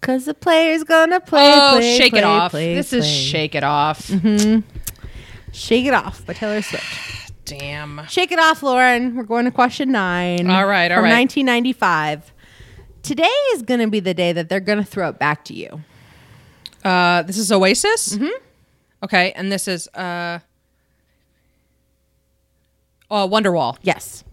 [0.00, 1.52] Cause the player's gonna play.
[1.54, 2.50] oh, play, shake play, it off.
[2.52, 3.12] play, this is play.
[3.12, 4.10] shake it off.
[5.52, 7.25] Shake It Off by Taylor Swift.
[7.46, 8.04] Damn.
[8.08, 9.14] Shake It Off, Lauren.
[9.14, 10.50] We're going to question nine.
[10.50, 11.20] All right, all from right.
[11.20, 12.32] 1995.
[13.02, 15.54] Today is going to be the day that they're going to throw it back to
[15.54, 15.80] you.
[16.84, 18.16] Uh, this is Oasis.
[18.16, 18.42] Mm-hmm.
[19.04, 20.40] Okay, and this is uh,
[23.10, 23.78] oh, Wonderwall.
[23.82, 24.24] Yes.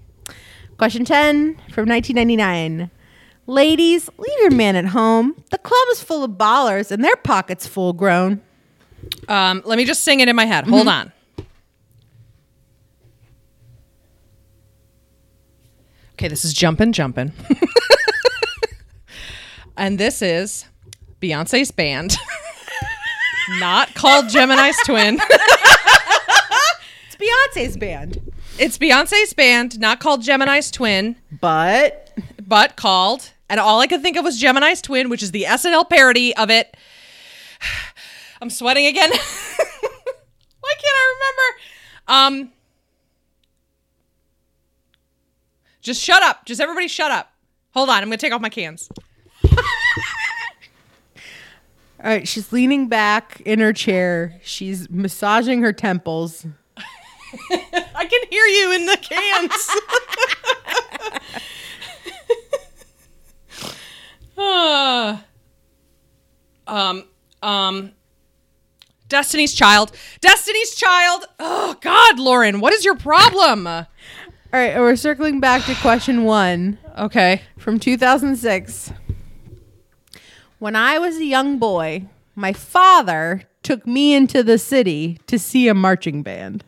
[0.78, 2.90] Question 10 from 1999.
[3.46, 5.36] Ladies, leave your man at home.
[5.52, 8.42] The club is full of ballers and their pockets full grown.
[9.28, 10.66] Um, let me just sing it in my head.
[10.66, 11.12] Hold on.
[16.14, 17.32] Okay, this is jumping, jumping.
[19.78, 20.66] and this is
[21.22, 22.16] Beyonce's band.
[23.60, 25.20] Not called Gemini's Twin.
[27.08, 27.16] It's
[27.56, 28.32] Beyonce's band.
[28.58, 32.12] It's Beyonce's band, not called Gemini's Twin, But
[32.42, 35.88] but called, and all I could think of was Gemini's Twin, which is the SNL
[35.90, 36.76] parody of it.
[38.42, 39.12] I'm sweating again.
[39.12, 41.16] Why can't I
[42.08, 42.48] remember?
[42.48, 42.53] Um,
[45.84, 46.46] just shut up.
[46.46, 47.32] Just everybody shut up.
[47.74, 47.98] Hold on.
[47.98, 48.90] I'm going to take off my cans.
[49.46, 49.54] all
[52.04, 54.40] right, she's leaning back in her chair.
[54.44, 56.48] She's massaging her temples.
[57.52, 59.70] I can hear you in the cans.
[64.38, 65.18] uh,
[66.68, 67.04] um,
[67.42, 67.92] um,
[69.10, 69.92] Destiny's Child.
[70.22, 71.26] Destiny's Child.
[71.40, 73.68] Oh God, Lauren, what is your problem?
[74.54, 77.42] All right, we're circling back to question one Okay.
[77.58, 78.94] from 2006.
[80.60, 82.06] When I was a young boy,
[82.36, 86.64] my father took me into the city to see a marching band.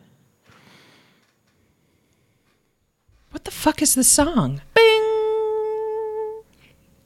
[3.30, 4.62] What the fuck is the song?
[4.74, 6.42] Bing.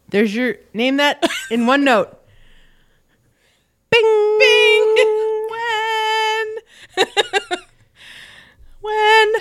[0.09, 2.19] There's your name that in one note.
[3.91, 4.39] Bing.
[4.39, 4.95] Bing.
[5.51, 7.07] when?
[8.81, 9.33] when?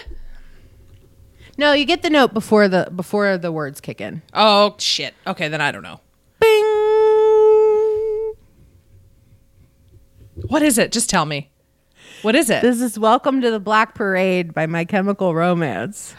[1.59, 4.21] No, you get the note before the before the words kick in.
[4.33, 5.13] Oh shit.
[5.27, 5.99] Okay, then I don't know.
[6.39, 6.63] Bing.
[10.47, 10.93] What is it?
[10.93, 11.51] Just tell me.
[12.21, 12.61] What is it?
[12.61, 16.15] This is Welcome to the Black Parade by My Chemical Romance.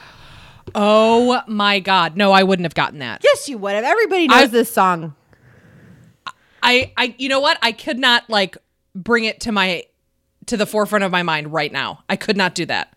[0.74, 2.18] oh my god.
[2.18, 3.22] No, I wouldn't have gotten that.
[3.24, 3.84] Yes, you would have.
[3.84, 5.14] Everybody knows I- this song.
[6.62, 7.56] I I you know what?
[7.62, 8.58] I could not like
[8.94, 9.84] bring it to my
[10.44, 12.04] to the forefront of my mind right now.
[12.10, 12.94] I could not do that.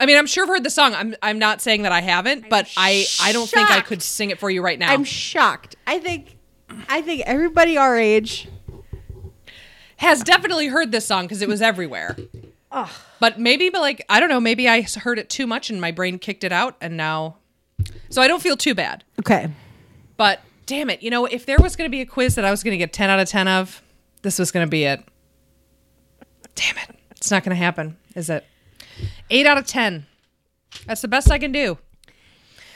[0.00, 0.94] I mean, I'm sure I've heard the song.
[0.94, 3.86] I'm I'm not saying that I haven't, but I I don't think I shocked.
[3.88, 4.92] could sing it for you right now.
[4.92, 5.76] I'm shocked.
[5.86, 6.36] I think
[6.88, 8.48] I think everybody our age
[9.96, 12.16] Has definitely heard this song because it was everywhere.
[13.20, 15.90] But maybe, but like I don't know, maybe I heard it too much and my
[15.90, 17.38] brain kicked it out, and now,
[18.08, 19.02] so I don't feel too bad.
[19.18, 19.48] Okay.
[20.16, 22.50] But damn it, you know, if there was going to be a quiz that I
[22.50, 23.82] was going to get 10 out of 10 of,
[24.22, 25.02] this was going to be it.
[26.54, 26.96] Damn it.
[27.12, 28.44] It's not going to happen, is it?
[29.30, 30.06] 8 out of 10.
[30.86, 31.78] That's the best I can do.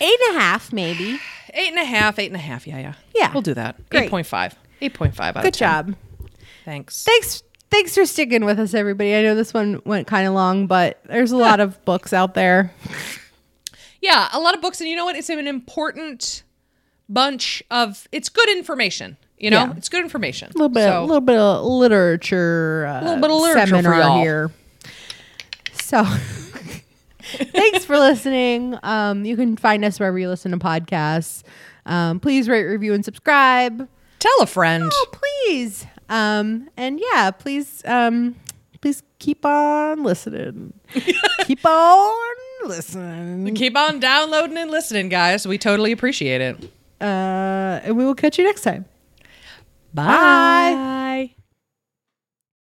[0.01, 1.19] Eight and a half, maybe.
[1.55, 2.67] Eight and a half, eight and a half.
[2.67, 2.95] Yeah, yeah.
[3.15, 3.33] Yeah.
[3.33, 3.89] We'll do that.
[3.91, 4.11] Great.
[4.11, 4.55] 8.5.
[4.81, 5.69] 8.5 out of Good 10.
[5.87, 5.95] job.
[6.65, 7.05] Thanks.
[7.05, 9.15] Thanks thanks for sticking with us, everybody.
[9.15, 12.35] I know this one went kind of long, but there's a lot of books out
[12.35, 12.73] there.
[14.01, 14.81] Yeah, a lot of books.
[14.81, 15.17] And you know what?
[15.17, 16.43] It's an important
[17.09, 19.17] bunch of, it's good information.
[19.39, 19.75] You know, Yeah.
[19.77, 20.51] it's good information.
[20.51, 23.83] A little bit, So- a little bit of literature, uh, Little bit of literature for
[23.83, 24.51] seminar here.
[25.75, 26.05] So,
[27.23, 28.79] thanks for listening.
[28.83, 31.43] Um, you can find us wherever you listen to podcasts.
[31.87, 33.89] Um, please rate, review, and subscribe.
[34.19, 34.91] Tell a friend.
[34.93, 35.87] Oh, please.
[36.09, 38.37] Um, and yeah, please, um,
[38.81, 40.75] please keep on listening.
[41.45, 42.35] keep on
[42.65, 43.55] listening.
[43.55, 45.47] Keep on downloading and listening, guys.
[45.47, 46.71] We totally appreciate it.
[47.01, 48.85] Uh, and we will catch you next time.
[49.95, 51.35] Bye.